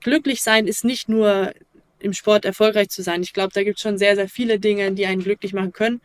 [0.00, 1.52] glücklich sein ist nicht nur
[1.98, 3.22] im Sport erfolgreich zu sein.
[3.22, 6.00] Ich glaube, da gibt es schon sehr, sehr viele Dinge, die einen glücklich machen können.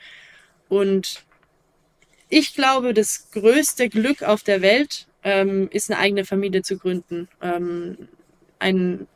[0.69, 1.23] Und
[2.29, 7.27] ich glaube, das größte Glück auf der Welt ähm, ist eine eigene Familie zu gründen.
[7.41, 8.09] Ähm,
[8.59, 9.07] ein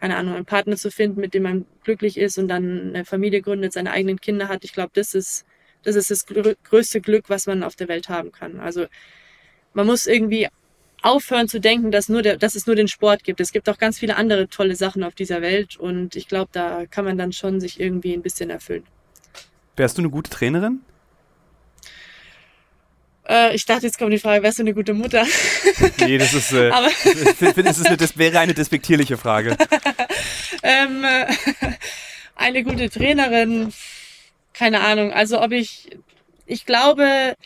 [0.00, 3.40] keine Ahnung, einen Partner zu finden, mit dem man glücklich ist und dann eine Familie
[3.40, 4.64] gründet, seine eigenen Kinder hat.
[4.64, 5.46] Ich glaube, das ist,
[5.82, 8.60] das ist das größte Glück, was man auf der Welt haben kann.
[8.60, 8.86] Also
[9.72, 10.48] man muss irgendwie
[11.02, 13.40] aufhören zu denken, dass, nur der, dass es nur den Sport gibt.
[13.40, 16.84] Es gibt auch ganz viele andere tolle Sachen auf dieser Welt und ich glaube, da
[16.86, 18.84] kann man dann schon sich irgendwie ein bisschen erfüllen.
[19.76, 20.80] Wärst du eine gute Trainerin?
[23.28, 25.24] Äh, ich dachte, jetzt kommt die Frage, wärst du eine gute Mutter?
[26.00, 26.88] Nee, das ist, äh, Aber
[27.62, 29.56] das, ist eine, das wäre eine despektierliche Frage.
[30.62, 31.26] ähm, äh,
[32.36, 33.72] eine gute Trainerin,
[34.52, 35.12] keine Ahnung.
[35.12, 35.90] Also ob ich,
[36.46, 37.36] ich glaube,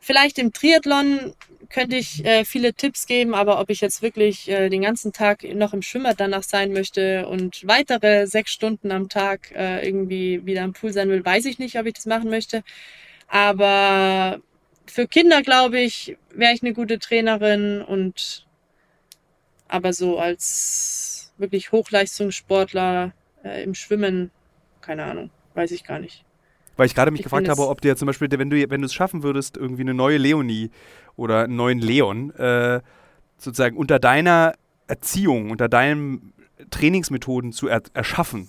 [0.00, 1.34] vielleicht im Triathlon
[1.70, 5.42] könnte ich äh, viele Tipps geben, aber ob ich jetzt wirklich äh, den ganzen Tag
[5.42, 10.62] noch im Schwimmer danach sein möchte und weitere sechs Stunden am Tag äh, irgendwie wieder
[10.62, 12.62] am Pool sein will, weiß ich nicht, ob ich das machen möchte.
[13.28, 14.40] Aber
[14.90, 18.46] für Kinder, glaube ich, wäre ich eine gute Trainerin und
[19.68, 23.12] aber so als wirklich Hochleistungssportler
[23.44, 24.30] äh, im Schwimmen,
[24.80, 26.24] keine Ahnung, weiß ich gar nicht.
[26.76, 28.86] Weil ich gerade mich ich gefragt habe, ob dir zum Beispiel, wenn du, wenn du
[28.86, 30.70] es schaffen würdest, irgendwie eine neue Leonie
[31.16, 32.80] oder einen neuen Leon äh,
[33.36, 34.54] sozusagen unter deiner
[34.86, 36.32] Erziehung, unter deinen
[36.70, 38.48] Trainingsmethoden zu er erschaffen,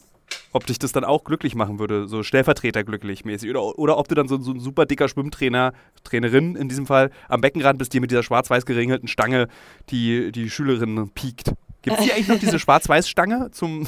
[0.51, 3.49] ob dich das dann auch glücklich machen würde, so Stellvertreter glücklich mäßig.
[3.49, 5.73] Oder, oder ob du dann so, so ein super dicker Schwimmtrainer,
[6.03, 9.47] Trainerin in diesem Fall, am Beckenrand bist, die mit dieser schwarz-weiß geringelten Stange
[9.89, 11.53] die, die Schülerin piekt.
[11.81, 13.87] Gibt es hier eigentlich noch diese Schwarz-Weiß-Stange zum,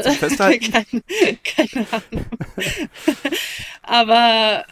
[0.00, 0.72] zum Festhalten?
[0.72, 1.02] keine,
[1.44, 2.26] keine Ahnung.
[3.82, 4.64] Aber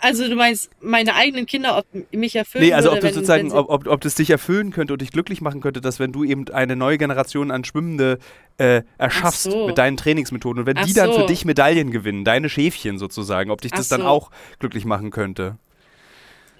[0.00, 3.52] also du meinst meine eigenen Kinder, ob mich erfüllen Nee, also würde, ob das sozusagen,
[3.52, 6.24] ob, ob, ob das dich erfüllen könnte und dich glücklich machen könnte, dass wenn du
[6.24, 8.18] eben eine neue Generation an Schwimmende
[8.58, 9.66] äh, erschaffst so.
[9.66, 11.20] mit deinen Trainingsmethoden und wenn Ach die dann so.
[11.20, 13.96] für dich Medaillen gewinnen, deine Schäfchen sozusagen, ob dich das so.
[13.96, 15.56] dann auch glücklich machen könnte.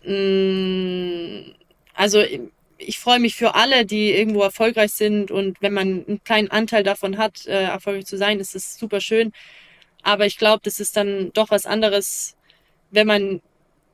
[0.05, 1.53] Mm,
[1.95, 2.23] also
[2.79, 6.83] ich freue mich für alle, die irgendwo erfolgreich sind und wenn man einen kleinen Anteil
[6.83, 9.33] davon hat, äh, erfolgreich zu sein, ist das super schön.
[10.03, 12.36] Aber ich glaube, das ist dann doch was anderes,
[12.91, 13.41] wenn man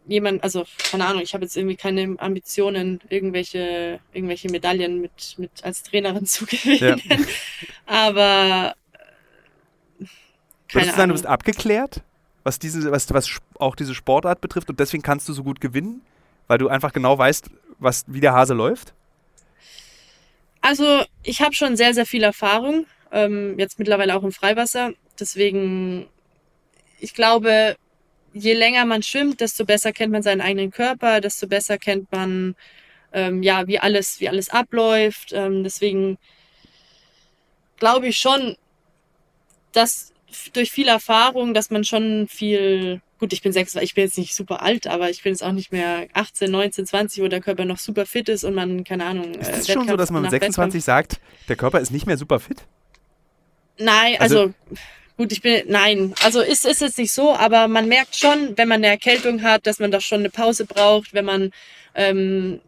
[0.06, 5.50] jemand, also keine Ahnung, ich habe jetzt irgendwie keine Ambitionen, irgendwelche, irgendwelche Medaillen mit, mit
[5.62, 7.00] als Trainerin zu gewinnen.
[7.08, 7.16] Ja.
[7.86, 8.74] Aber
[10.68, 12.02] keine Würdest du sagen, du bist abgeklärt,
[12.44, 16.02] was diese, was, was auch diese Sportart betrifft und deswegen kannst du so gut gewinnen,
[16.48, 18.94] weil du einfach genau weißt, was, wie der Hase läuft?
[20.60, 24.92] Also, ich habe schon sehr, sehr viel Erfahrung, ähm, jetzt mittlerweile auch im Freiwasser.
[25.18, 26.06] Deswegen,
[27.00, 27.76] ich glaube,
[28.32, 32.54] je länger man schwimmt, desto besser kennt man seinen eigenen Körper, desto besser kennt man
[33.12, 35.32] ähm, ja, wie alles, wie alles abläuft.
[35.32, 36.18] Ähm, deswegen
[37.76, 38.56] glaube ich schon,
[39.72, 40.12] dass
[40.52, 44.34] durch viel Erfahrung, dass man schon viel, gut, ich bin sechs, ich bin jetzt nicht
[44.34, 47.64] super alt, aber ich bin jetzt auch nicht mehr 18, 19, 20, wo der Körper
[47.64, 49.34] noch super fit ist und man, keine Ahnung.
[49.34, 52.06] Ist es äh, schon so, dass man mit 26 Wettkampf sagt, der Körper ist nicht
[52.06, 52.64] mehr super fit?
[53.78, 54.54] Nein, also, also
[55.16, 58.68] Gut, ich bin, nein, also ist, ist jetzt nicht so, aber man merkt schon, wenn
[58.68, 61.52] man eine Erkältung hat, dass man doch schon eine Pause braucht, wenn man,
[61.94, 62.60] ähm,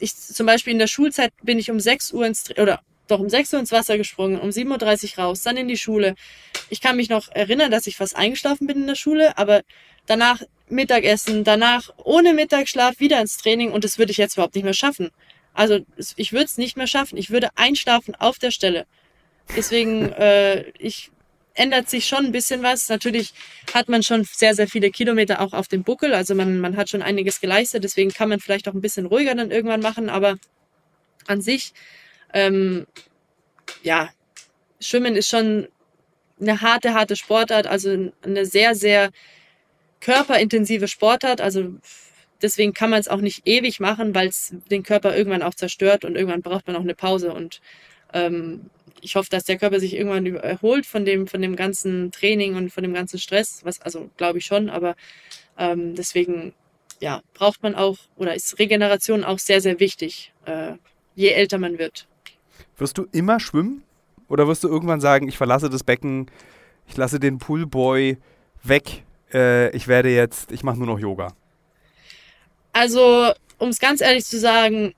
[0.00, 3.28] ich zum Beispiel in der Schulzeit bin ich um 6 Uhr ins, oder doch um
[3.28, 6.14] 6 Uhr ins Wasser gesprungen, um 7.30 Uhr raus, dann in die Schule.
[6.68, 9.62] Ich kann mich noch erinnern, dass ich fast eingeschlafen bin in der Schule, aber
[10.06, 14.64] danach Mittagessen, danach ohne Mittagsschlaf wieder ins Training und das würde ich jetzt überhaupt nicht
[14.64, 15.10] mehr schaffen.
[15.54, 15.80] Also
[16.16, 17.16] ich würde es nicht mehr schaffen.
[17.16, 18.86] Ich würde einschlafen auf der Stelle.
[19.56, 21.10] Deswegen, äh, ich
[21.58, 22.88] ändert sich schon ein bisschen was.
[22.88, 23.32] Natürlich
[23.74, 26.14] hat man schon sehr, sehr viele Kilometer auch auf dem Buckel.
[26.14, 27.84] Also man, man hat schon einiges geleistet.
[27.84, 30.08] Deswegen kann man vielleicht auch ein bisschen ruhiger dann irgendwann machen.
[30.08, 30.36] Aber
[31.26, 31.72] an sich,
[32.32, 32.86] ähm,
[33.82, 34.10] ja,
[34.80, 35.68] Schwimmen ist schon
[36.40, 37.66] eine harte, harte Sportart.
[37.66, 39.10] Also eine sehr, sehr
[40.00, 41.40] körperintensive Sportart.
[41.40, 41.74] Also
[42.40, 46.04] deswegen kann man es auch nicht ewig machen, weil es den Körper irgendwann auch zerstört
[46.04, 47.32] und irgendwann braucht man auch eine Pause.
[47.32, 47.60] Und
[48.12, 48.70] ähm,
[49.00, 52.70] ich hoffe, dass der Körper sich irgendwann erholt von dem, von dem ganzen Training und
[52.70, 54.96] von dem ganzen Stress, was, also glaube ich schon, aber
[55.56, 56.54] ähm, deswegen,
[57.00, 60.74] ja, braucht man auch, oder ist Regeneration auch sehr, sehr wichtig, äh,
[61.14, 62.08] je älter man wird.
[62.76, 63.82] Wirst du immer schwimmen?
[64.28, 66.30] Oder wirst du irgendwann sagen, ich verlasse das Becken,
[66.86, 68.18] ich lasse den Poolboy
[68.62, 71.32] weg, äh, ich werde jetzt, ich mache nur noch Yoga?
[72.72, 74.94] Also, um es ganz ehrlich zu sagen,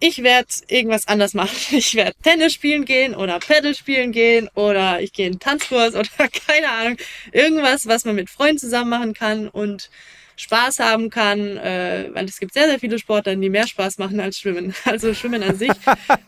[0.00, 1.56] ich werde irgendwas anders machen.
[1.70, 5.94] Ich werde Tennis spielen gehen oder Paddle spielen gehen oder ich gehe in einen Tanzkurs
[5.96, 6.08] oder
[6.46, 6.96] keine Ahnung.
[7.32, 9.90] Irgendwas, was man mit Freunden zusammen machen kann und
[10.36, 14.20] Spaß haben kann, äh, weil es gibt sehr, sehr viele Sportler, die mehr Spaß machen
[14.20, 14.74] als Schwimmen.
[14.84, 15.72] Also Schwimmen an sich.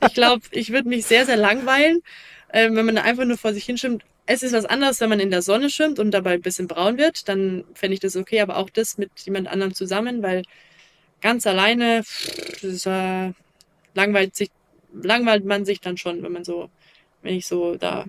[0.07, 2.03] Ich glaube, ich würde mich sehr, sehr langweilen,
[2.49, 4.03] äh, wenn man einfach nur vor sich hinschwimmt.
[4.25, 6.99] Es ist was anderes, wenn man in der Sonne schwimmt und dabei ein bisschen braun
[6.99, 10.43] wird, dann fände ich das okay, aber auch das mit jemand anderem zusammen, weil
[11.21, 12.03] ganz alleine,
[12.53, 13.33] das ist, äh,
[13.99, 14.51] langweilt, sich,
[14.93, 16.71] langweilt man sich dann schon, wenn man so,
[17.23, 18.05] wenn ich so da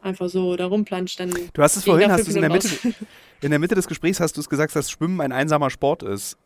[0.00, 1.30] einfach so da rumplanscht, dann.
[1.52, 2.68] Du hast es vorhin, hast du es in der Mitte,
[3.40, 6.36] in der Mitte des Gesprächs hast du es gesagt, dass Schwimmen ein einsamer Sport ist.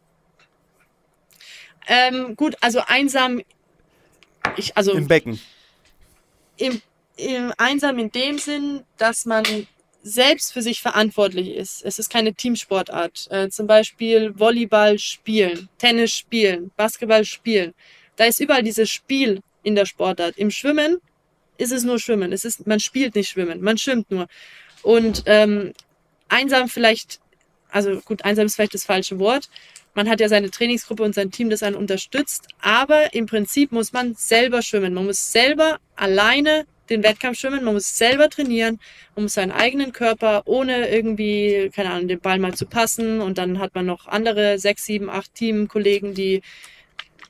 [1.86, 3.40] Ähm, gut, also einsam,
[4.56, 4.92] ich, also.
[4.92, 5.38] Im Becken.
[6.56, 6.80] Im,
[7.16, 9.44] im einsam in dem Sinn, dass man
[10.02, 11.84] selbst für sich verantwortlich ist.
[11.84, 13.26] Es ist keine Teamsportart.
[13.30, 17.74] Äh, zum Beispiel Volleyball spielen, Tennis spielen, Basketball spielen.
[18.16, 20.36] Da ist überall dieses Spiel in der Sportart.
[20.36, 20.98] Im Schwimmen
[21.58, 22.32] ist es nur Schwimmen.
[22.32, 24.26] Es ist, man spielt nicht Schwimmen, man schwimmt nur.
[24.82, 25.72] Und ähm,
[26.28, 27.20] einsam vielleicht,
[27.70, 29.48] also gut, einsam ist vielleicht das falsche Wort.
[29.94, 32.48] Man hat ja seine Trainingsgruppe und sein Team, das einen unterstützt.
[32.60, 34.94] Aber im Prinzip muss man selber schwimmen.
[34.94, 38.78] Man muss selber alleine den Wettkampf schwimmen, man muss selber trainieren,
[39.14, 43.38] man muss seinen eigenen Körper ohne irgendwie, keine Ahnung, den Ball mal zu passen und
[43.38, 46.42] dann hat man noch andere sechs, sieben, acht Teamkollegen, die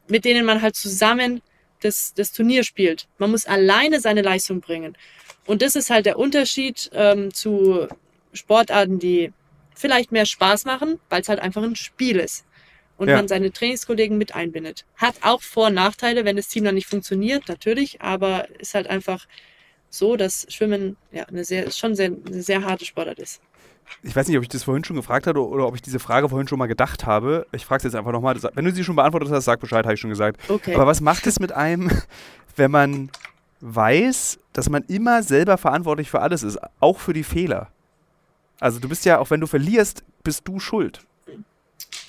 [0.09, 1.43] mit denen man halt zusammen
[1.81, 3.07] das, das Turnier spielt.
[3.19, 4.97] Man muss alleine seine Leistung bringen.
[5.47, 7.87] Und das ist halt der Unterschied ähm, zu
[8.33, 9.33] Sportarten, die
[9.75, 12.45] vielleicht mehr Spaß machen, weil es halt einfach ein Spiel ist.
[12.97, 13.17] Und ja.
[13.17, 14.87] man seine Trainingskollegen mit einbindet.
[14.97, 18.87] Hat auch Vor- und Nachteile, wenn das Team dann nicht funktioniert, natürlich, aber ist halt
[18.87, 19.27] einfach
[19.91, 23.43] so, dass Schwimmen ja eine sehr, schon sehr, eine sehr harte Sportart ist
[24.03, 26.29] ich weiß nicht, ob ich das vorhin schon gefragt hatte oder ob ich diese Frage
[26.29, 27.47] vorhin schon mal gedacht habe.
[27.53, 28.37] Ich frage es jetzt einfach nochmal.
[28.55, 30.41] Wenn du sie schon beantwortet hast, sag Bescheid, habe ich schon gesagt.
[30.49, 30.75] Okay.
[30.75, 31.91] Aber was macht es mit einem,
[32.57, 33.11] wenn man
[33.61, 37.69] weiß, dass man immer selber verantwortlich für alles ist, auch für die Fehler?
[38.61, 41.01] Also du bist ja, auch wenn du verlierst, bist du schuld.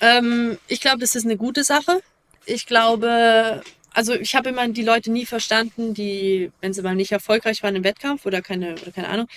[0.00, 2.00] Ähm, ich glaube, das ist eine gute Sache.
[2.46, 3.62] Ich glaube,
[3.92, 7.76] also ich habe immer die Leute nie verstanden, die, wenn sie mal nicht erfolgreich waren
[7.76, 9.28] im Wettkampf oder keine, oder keine Ahnung,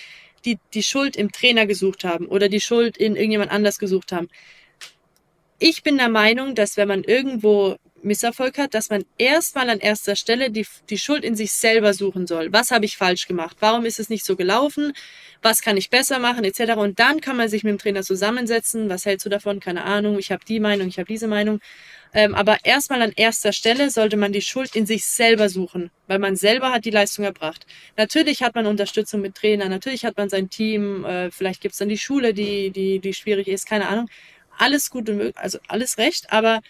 [0.44, 4.28] die die Schuld im Trainer gesucht haben oder die Schuld in irgendjemand anders gesucht haben.
[5.58, 10.16] Ich bin der Meinung, dass wenn man irgendwo Misserfolg hat, dass man erstmal an erster
[10.16, 12.52] Stelle die, die Schuld in sich selber suchen soll.
[12.52, 13.56] Was habe ich falsch gemacht?
[13.60, 14.92] Warum ist es nicht so gelaufen?
[15.40, 16.44] Was kann ich besser machen?
[16.44, 16.72] Etc.
[16.76, 18.88] Und dann kann man sich mit dem Trainer zusammensetzen.
[18.88, 19.60] Was hältst du davon?
[19.60, 20.18] Keine Ahnung.
[20.18, 21.60] Ich habe die Meinung, ich habe diese Meinung.
[22.14, 26.18] Ähm, aber erstmal an erster Stelle sollte man die Schuld in sich selber suchen, weil
[26.18, 27.66] man selber hat die Leistung erbracht.
[27.96, 31.78] Natürlich hat man Unterstützung mit Trainer, natürlich hat man sein Team, äh, vielleicht gibt es
[31.78, 34.10] dann die Schule, die, die, die schwierig ist, keine Ahnung.
[34.58, 36.60] Alles gut und also alles recht, aber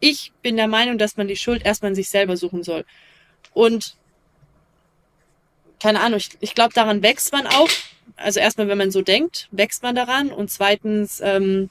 [0.00, 2.84] ich bin der Meinung, dass man die Schuld erstmal in sich selber suchen soll.
[3.54, 3.96] Und
[5.80, 7.68] keine Ahnung, ich, ich glaube, daran wächst man auch.
[8.16, 10.30] Also erstmal, wenn man so denkt, wächst man daran.
[10.30, 11.70] Und zweitens, ähm,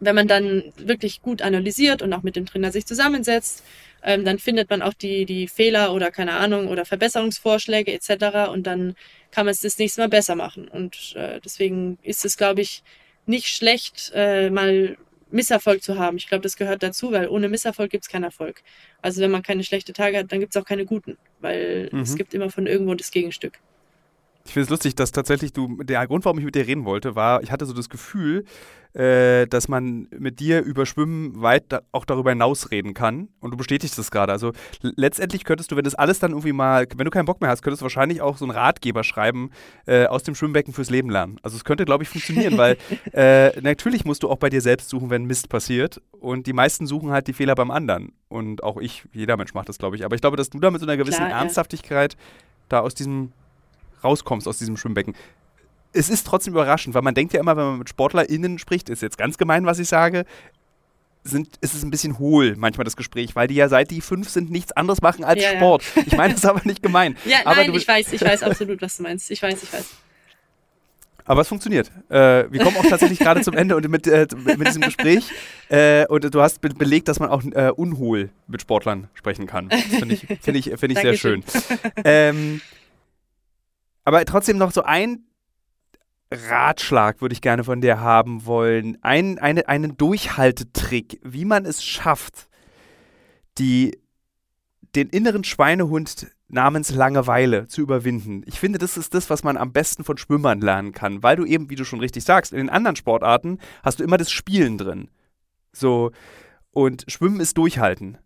[0.00, 3.62] wenn man dann wirklich gut analysiert und auch mit dem Trainer sich zusammensetzt,
[4.02, 8.50] ähm, dann findet man auch die, die Fehler oder keine Ahnung oder Verbesserungsvorschläge etc.
[8.50, 8.94] Und dann
[9.30, 10.68] kann man es das nächste Mal besser machen.
[10.68, 12.82] Und äh, deswegen ist es, glaube ich,
[13.26, 14.96] nicht schlecht, äh, mal
[15.30, 16.16] Misserfolg zu haben.
[16.16, 18.62] Ich glaube, das gehört dazu, weil ohne Misserfolg gibt es keinen Erfolg.
[19.02, 22.00] Also wenn man keine schlechten Tage hat, dann gibt es auch keine guten, weil mhm.
[22.00, 23.60] es gibt immer von irgendwo das Gegenstück.
[24.44, 27.14] Ich finde es lustig, dass tatsächlich du, der Grund, warum ich mit dir reden wollte,
[27.14, 28.44] war, ich hatte so das Gefühl,
[28.94, 33.28] äh, dass man mit dir über Schwimmen weit da, auch darüber hinaus reden kann.
[33.40, 34.32] Und du bestätigst das gerade.
[34.32, 37.50] Also letztendlich könntest du, wenn das alles dann irgendwie mal, wenn du keinen Bock mehr
[37.50, 39.50] hast, könntest du wahrscheinlich auch so einen Ratgeber schreiben
[39.86, 41.38] äh, aus dem Schwimmbecken fürs Leben lernen.
[41.42, 42.78] Also es könnte, glaube ich, funktionieren, weil
[43.12, 46.02] äh, natürlich musst du auch bei dir selbst suchen, wenn Mist passiert.
[46.10, 48.12] Und die meisten suchen halt die Fehler beim anderen.
[48.28, 50.04] Und auch ich, jeder Mensch macht das, glaube ich.
[50.04, 52.18] Aber ich glaube, dass du da mit so einer gewissen Klar, Ernsthaftigkeit ja.
[52.70, 53.32] da aus diesem
[54.04, 55.14] rauskommst aus diesem Schwimmbecken.
[55.92, 59.02] Es ist trotzdem überraschend, weil man denkt ja immer, wenn man mit SportlerInnen spricht, ist
[59.02, 60.24] jetzt ganz gemein, was ich sage,
[61.24, 64.28] sind, ist es ein bisschen hohl manchmal das Gespräch, weil die ja seit die fünf
[64.28, 65.84] sind nichts anderes machen als ja, Sport.
[65.94, 66.02] Ja.
[66.06, 67.16] Ich meine das aber nicht gemein.
[67.24, 69.30] Ja, aber nein, ich weiß, ich weiß absolut, was du meinst.
[69.30, 69.84] Ich weiß, ich weiß.
[71.24, 71.92] Aber es funktioniert.
[72.08, 75.30] Äh, wir kommen auch tatsächlich gerade zum Ende und mit, äh, mit diesem Gespräch.
[75.68, 79.68] Äh, und du hast be belegt, dass man auch äh, unhohl mit Sportlern sprechen kann.
[79.68, 81.44] Das finde ich, find ich, find ich sehr schön.
[82.04, 82.60] Ähm,
[84.04, 85.24] aber trotzdem noch so ein
[86.32, 88.98] Ratschlag würde ich gerne von dir haben wollen.
[89.02, 92.48] Ein, eine, einen Durchhaltetrick, wie man es schafft,
[93.58, 93.98] die,
[94.94, 98.42] den inneren Schweinehund namens Langeweile zu überwinden.
[98.46, 101.44] Ich finde, das ist das, was man am besten von Schwimmern lernen kann, weil du
[101.44, 104.78] eben, wie du schon richtig sagst, in den anderen Sportarten hast du immer das Spielen
[104.78, 105.08] drin.
[105.72, 106.10] So,
[106.72, 108.18] und Schwimmen ist Durchhalten.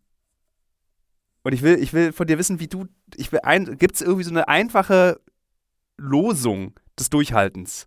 [1.42, 3.40] Und ich will, ich will von dir wissen, wie du, ich will
[3.76, 5.20] gibt es irgendwie so eine einfache
[5.96, 7.86] Losung des Durchhaltens?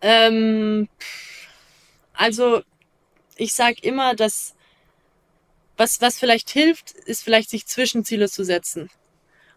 [0.00, 0.88] Ähm,
[2.12, 2.62] also,
[3.36, 4.54] ich sage immer, dass
[5.76, 8.90] was, was vielleicht hilft, ist vielleicht sich Zwischenziele zu setzen.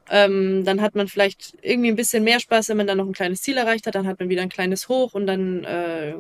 [0.10, 3.14] Ähm, dann hat man vielleicht irgendwie ein bisschen mehr Spaß, wenn man dann noch ein
[3.14, 3.96] kleines Ziel erreicht hat.
[3.96, 6.16] Dann hat man wieder ein kleines Hoch und dann äh,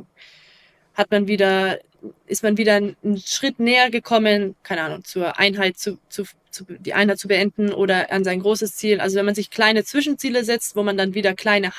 [0.93, 1.79] hat man wieder,
[2.25, 6.25] ist man wieder einen Schritt näher gekommen, keine Ahnung, zur Einheit zu, zu,
[6.57, 8.99] zu die Einheit zu beenden oder an sein großes Ziel.
[8.99, 11.71] Also wenn man sich kleine Zwischenziele setzt, wo man dann wieder kleine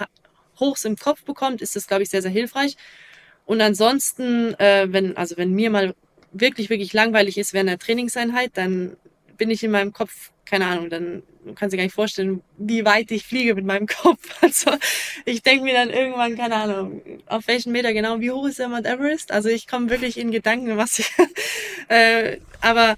[0.60, 2.76] Hochs im Kopf bekommt, ist das, glaube ich, sehr, sehr hilfreich.
[3.46, 5.94] Und ansonsten, äh, wenn, also wenn mir mal
[6.32, 8.96] wirklich, wirklich langweilig ist während der Trainingseinheit, dann
[9.36, 11.22] bin ich in meinem Kopf, keine Ahnung, dann
[11.54, 14.42] kann sich gar nicht vorstellen, wie weit ich fliege mit meinem Kopf.
[14.42, 14.72] Also
[15.24, 18.68] ich denke mir dann irgendwann, keine Ahnung, auf welchen Meter genau, wie hoch ist der
[18.68, 19.32] Mount Everest?
[19.32, 21.10] Also ich komme wirklich in Gedanken, was ich.
[21.88, 22.96] äh, aber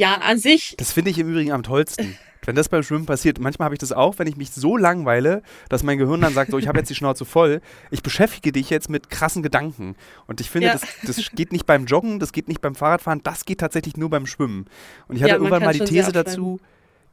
[0.00, 0.74] ja, an sich.
[0.78, 2.16] Das finde ich im Übrigen am tollsten.
[2.46, 5.42] Wenn das beim Schwimmen passiert, manchmal habe ich das auch, wenn ich mich so langweile,
[5.68, 8.70] dass mein Gehirn dann sagt, so, ich habe jetzt die Schnauze voll, ich beschäftige dich
[8.70, 9.94] jetzt mit krassen Gedanken.
[10.26, 10.72] Und ich finde, ja.
[10.72, 14.08] das, das geht nicht beim Joggen, das geht nicht beim Fahrradfahren, das geht tatsächlich nur
[14.08, 14.64] beim Schwimmen.
[15.06, 16.60] Und ich hatte ja, irgendwann mal die These dazu,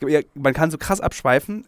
[0.08, 1.66] ja, man kann so krass abschweifen,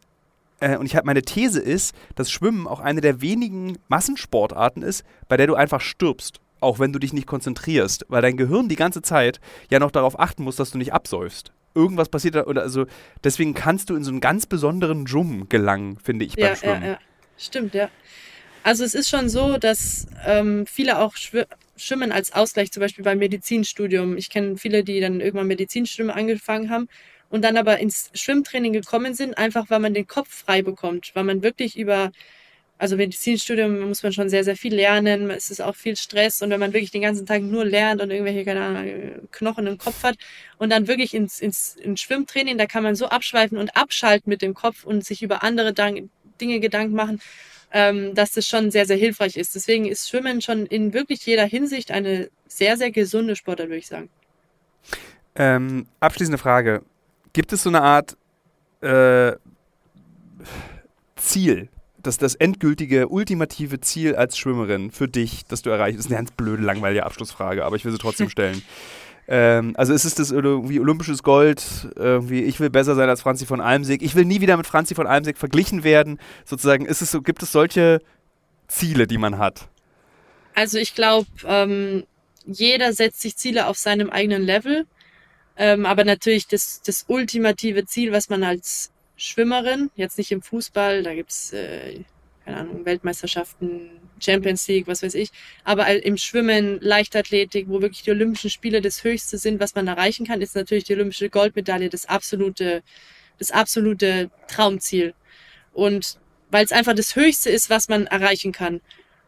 [0.61, 5.03] äh, und ich habe meine These ist, dass Schwimmen auch eine der wenigen Massensportarten ist,
[5.27, 8.75] bei der du einfach stirbst auch wenn du dich nicht konzentrierst, weil dein Gehirn die
[8.75, 9.39] ganze Zeit
[9.69, 12.85] ja noch darauf achten muss, dass du nicht absäufst irgendwas passiert da, oder also
[13.23, 16.81] deswegen kannst du in so einen ganz besonderen Jum gelangen, finde ich, beim ja, Schwimmen.
[16.81, 16.99] Ja, ja.
[17.37, 17.89] Stimmt, ja.
[18.63, 21.13] Also es ist schon so, dass ähm, viele auch
[21.77, 24.17] schwimmen als Ausgleich, zum Beispiel beim Medizinstudium.
[24.17, 26.89] Ich kenne viele, die dann irgendwann Medizinstudium angefangen haben
[27.29, 31.23] und dann aber ins Schwimmtraining gekommen sind, einfach weil man den Kopf frei bekommt, weil
[31.23, 32.11] man wirklich über
[32.79, 35.29] also Medizinstudium muss man schon sehr, sehr viel lernen.
[35.31, 36.41] Es ist auch viel Stress.
[36.41, 39.77] Und wenn man wirklich den ganzen Tag nur lernt und irgendwelche, keine Ahnung, Knochen im
[39.77, 40.15] Kopf hat
[40.57, 44.41] und dann wirklich ins, ins, ins Schwimmtraining, da kann man so abschweifen und abschalten mit
[44.41, 47.19] dem Kopf und sich über andere Dinge Gedanken machen,
[47.73, 49.55] ähm, dass das schon sehr, sehr hilfreich ist.
[49.55, 53.87] Deswegen ist Schwimmen schon in wirklich jeder Hinsicht eine sehr, sehr gesunde Sportart, würde ich
[53.87, 54.07] sagen.
[55.35, 56.81] Ähm, abschließende Frage.
[57.33, 58.15] Gibt es so eine Art
[58.79, 59.33] äh,
[61.17, 61.67] Ziel,
[62.09, 65.99] das, das endgültige, ultimative Ziel als Schwimmerin für dich, das du erreichst?
[65.99, 68.63] Ist eine ganz blöde, langweilige Abschlussfrage, aber ich will sie trotzdem stellen.
[69.27, 71.63] Ähm, also ist es das irgendwie olympisches Gold,
[71.95, 74.95] irgendwie, ich will besser sein als Franzi von Almsig, ich will nie wieder mit Franzi
[74.95, 78.01] von Almsig verglichen werden, sozusagen, ist es so, gibt es solche
[78.67, 79.69] Ziele, die man hat?
[80.55, 82.05] Also ich glaube, ähm,
[82.45, 84.87] jeder setzt sich Ziele auf seinem eigenen Level,
[85.57, 91.03] ähm, aber natürlich das, das ultimative Ziel, was man als Schwimmerin, jetzt nicht im Fußball,
[91.03, 92.03] da gibt's äh,
[92.45, 95.29] keine Ahnung, Weltmeisterschaften, Champions League, was weiß ich,
[95.63, 100.25] aber im Schwimmen, Leichtathletik, wo wirklich die Olympischen Spiele das Höchste sind, was man erreichen
[100.25, 102.81] kann, ist natürlich die olympische Goldmedaille das absolute,
[103.37, 105.13] das absolute Traumziel.
[105.73, 106.17] Und
[106.49, 108.81] weil es einfach das Höchste ist, was man erreichen kann.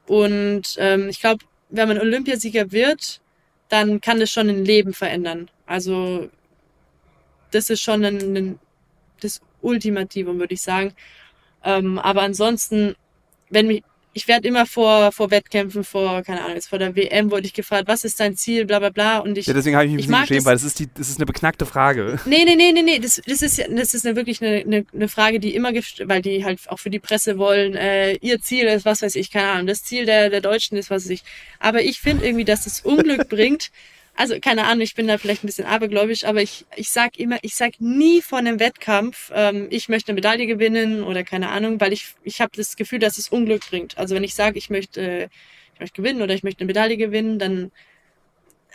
[0.08, 3.22] Und ähm, ich glaube, wenn man Olympiasieger wird,
[3.70, 5.50] dann kann das schon ein Leben verändern.
[5.66, 6.30] Also
[7.52, 8.60] das ist schon ein, ein
[9.22, 10.94] das Ultimativum, würde ich sagen.
[11.64, 12.96] Ähm, aber ansonsten,
[13.50, 13.84] wenn mich,
[14.14, 17.54] ich werde immer vor, vor Wettkämpfen, vor, keine Ahnung, jetzt vor der WM wurde ich
[17.54, 19.20] gefragt, was ist dein Ziel, bla bla bla.
[19.20, 21.18] Und ich, ja, deswegen habe ich mich nicht geschrieben, weil das ist, die, das ist
[21.18, 22.20] eine beknackte Frage.
[22.26, 23.00] Nee, nee, nee, nee, nee.
[23.00, 26.44] Das, das ist, das ist eine, wirklich eine, eine, eine Frage, die immer, weil die
[26.44, 29.68] halt auch für die Presse wollen, äh, ihr Ziel ist, was weiß ich, keine Ahnung,
[29.68, 31.24] das Ziel der, der Deutschen ist, was weiß ich.
[31.60, 33.72] Aber ich finde irgendwie, dass das Unglück bringt,
[34.16, 37.38] also keine Ahnung, ich bin da vielleicht ein bisschen abergläubisch, aber ich, ich sag immer,
[37.42, 41.80] ich sag nie vor einem Wettkampf, ähm, ich möchte eine Medaille gewinnen oder keine Ahnung,
[41.82, 43.98] weil ich, ich habe das Gefühl, dass es Unglück bringt.
[43.98, 45.30] Also wenn ich sage, ich möchte,
[45.74, 47.72] ich möchte gewinnen oder ich möchte eine Medaille gewinnen, dann,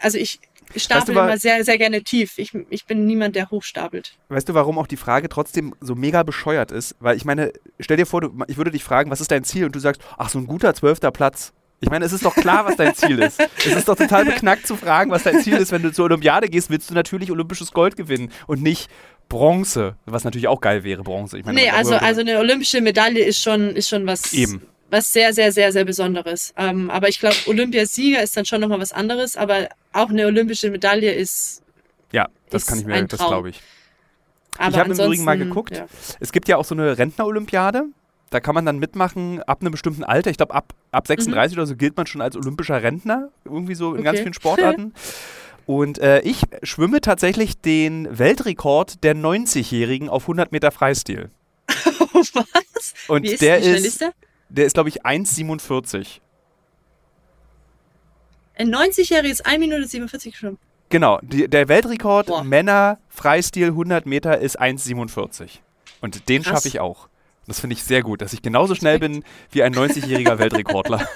[0.00, 0.40] also ich
[0.74, 2.38] stapel weißt du, immer sehr, sehr gerne tief.
[2.38, 4.16] Ich, ich bin niemand, der hochstapelt.
[4.28, 6.96] Weißt du, warum auch die Frage trotzdem so mega bescheuert ist?
[6.98, 9.66] Weil ich meine, stell dir vor, du, ich würde dich fragen, was ist dein Ziel?
[9.66, 11.52] Und du sagst, ach, so ein guter zwölfter Platz.
[11.80, 13.38] Ich meine, es ist doch klar, was dein Ziel ist.
[13.58, 15.72] Es ist doch total beknackt zu fragen, was dein Ziel ist.
[15.72, 18.90] Wenn du zur Olympiade gehst, willst du natürlich olympisches Gold gewinnen und nicht
[19.28, 21.38] Bronze, was natürlich auch geil wäre, Bronze.
[21.38, 24.32] Ich meine, nee, also, also eine olympische Medaille ist schon, ist schon was.
[24.32, 24.62] Eben.
[24.88, 26.54] was sehr, sehr, sehr, sehr Besonderes.
[26.56, 30.70] Ähm, aber ich glaube, Olympiasieger ist dann schon nochmal was anderes, aber auch eine olympische
[30.70, 31.62] Medaille ist.
[32.12, 33.60] Ja, das Ist kann ich mir, das glaube ich.
[34.58, 35.76] Aber ich habe im Übrigen mal geguckt.
[35.76, 35.86] Ja.
[36.20, 37.86] Es gibt ja auch so eine Rentner-Olympiade.
[38.30, 40.30] Da kann man dann mitmachen ab einem bestimmten Alter.
[40.30, 43.28] Ich glaube, ab, ab 36 oder so gilt man schon als olympischer Rentner.
[43.44, 44.22] Irgendwie so in ganz Okay.
[44.24, 44.94] vielen Sportarten.
[45.64, 51.30] Und äh, ich schwimme tatsächlich den Weltrekord der 90-Jährigen auf 100 Meter Freistil.
[51.68, 52.94] was?
[53.08, 54.12] Und Wie ist, der ist, ist der?
[54.48, 56.20] der ist, glaube ich, 1,47.
[58.58, 60.58] Ein 90-Jähriger ist 1 Minute 47 geschwommen.
[60.88, 62.44] Genau, die, der Weltrekord Boah.
[62.44, 65.58] Männer Freistil 100 Meter ist 1,47.
[66.00, 67.08] Und den schaffe ich auch.
[67.46, 71.08] Das finde ich sehr gut, dass ich genauso schnell bin wie ein 90-jähriger Weltrekordler.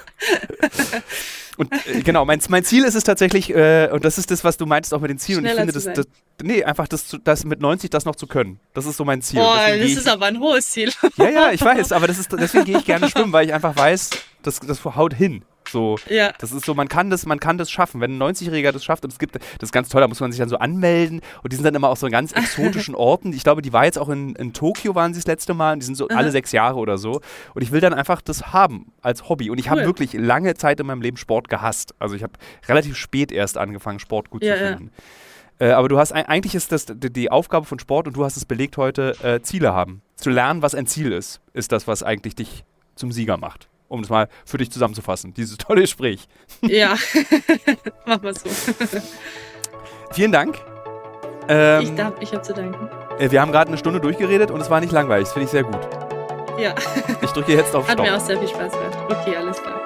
[1.57, 4.57] und äh, genau, mein, mein Ziel ist es tatsächlich, äh, und das ist das, was
[4.57, 5.41] du meinst auch mit den Zielen.
[5.41, 6.07] Und ich finde, das, das,
[6.41, 8.61] nee, einfach das, das mit 90 das noch zu können.
[8.75, 9.41] Das ist so mein Ziel.
[9.41, 10.93] Boah, das ist aber ein hohes Ziel.
[11.17, 13.75] ja, ja, ich weiß, aber das ist, deswegen gehe ich gerne schwimmen, weil ich einfach
[13.75, 14.11] weiß,
[14.43, 15.45] das, das haut hin.
[15.71, 16.33] So, ja.
[16.39, 18.01] das ist so, man kann das, man kann das schaffen.
[18.01, 20.33] Wenn ein 90-Jähriger das schafft und es gibt, das ist ganz toll, da muss man
[20.33, 23.33] sich dann so anmelden und die sind dann immer auf so ganz exotischen Orten.
[23.33, 25.81] Ich glaube, die war jetzt auch in, in Tokio, waren sie das letzte Mal und
[25.81, 27.21] die sind so alle sechs Jahre oder so.
[27.55, 29.51] Und ich will dann einfach das haben als Hobby.
[29.51, 29.87] Und ich habe Cool.
[29.87, 31.95] wirklich lange Zeit in meinem Leben Sport gehasst.
[31.99, 32.33] Also ich habe
[32.69, 34.69] relativ spät erst angefangen, Sport gut Ja, zu ja.
[34.77, 34.91] finden.
[35.59, 38.37] Äh, aber du hast, eigentlich ist das die, die Aufgabe von Sport und du hast
[38.37, 40.03] es belegt heute, äh, Ziele haben.
[40.17, 42.65] Zu lernen, was ein Ziel ist, ist das, was eigentlich dich
[42.95, 43.69] zum Sieger macht.
[43.91, 46.29] Um es mal für dich zusammenzufassen, dieses tolle Gespräch.
[46.63, 46.95] Ja.
[48.07, 48.49] Mach mal so.
[50.13, 50.57] Vielen Dank.
[51.49, 52.89] Ähm, ich darf, ich habe zu danken.
[53.19, 55.25] äh, wir haben gerade eine Stunde durchgeredet und es war nicht langweilig.
[55.25, 55.81] Das finde ich sehr gut.
[56.59, 56.75] Ja,
[57.23, 58.17] Ich drücke jetzt auf hat mir Stopp.
[58.21, 58.99] auch sehr viel Spaß gemacht.
[59.11, 59.81] Okay, alles klar.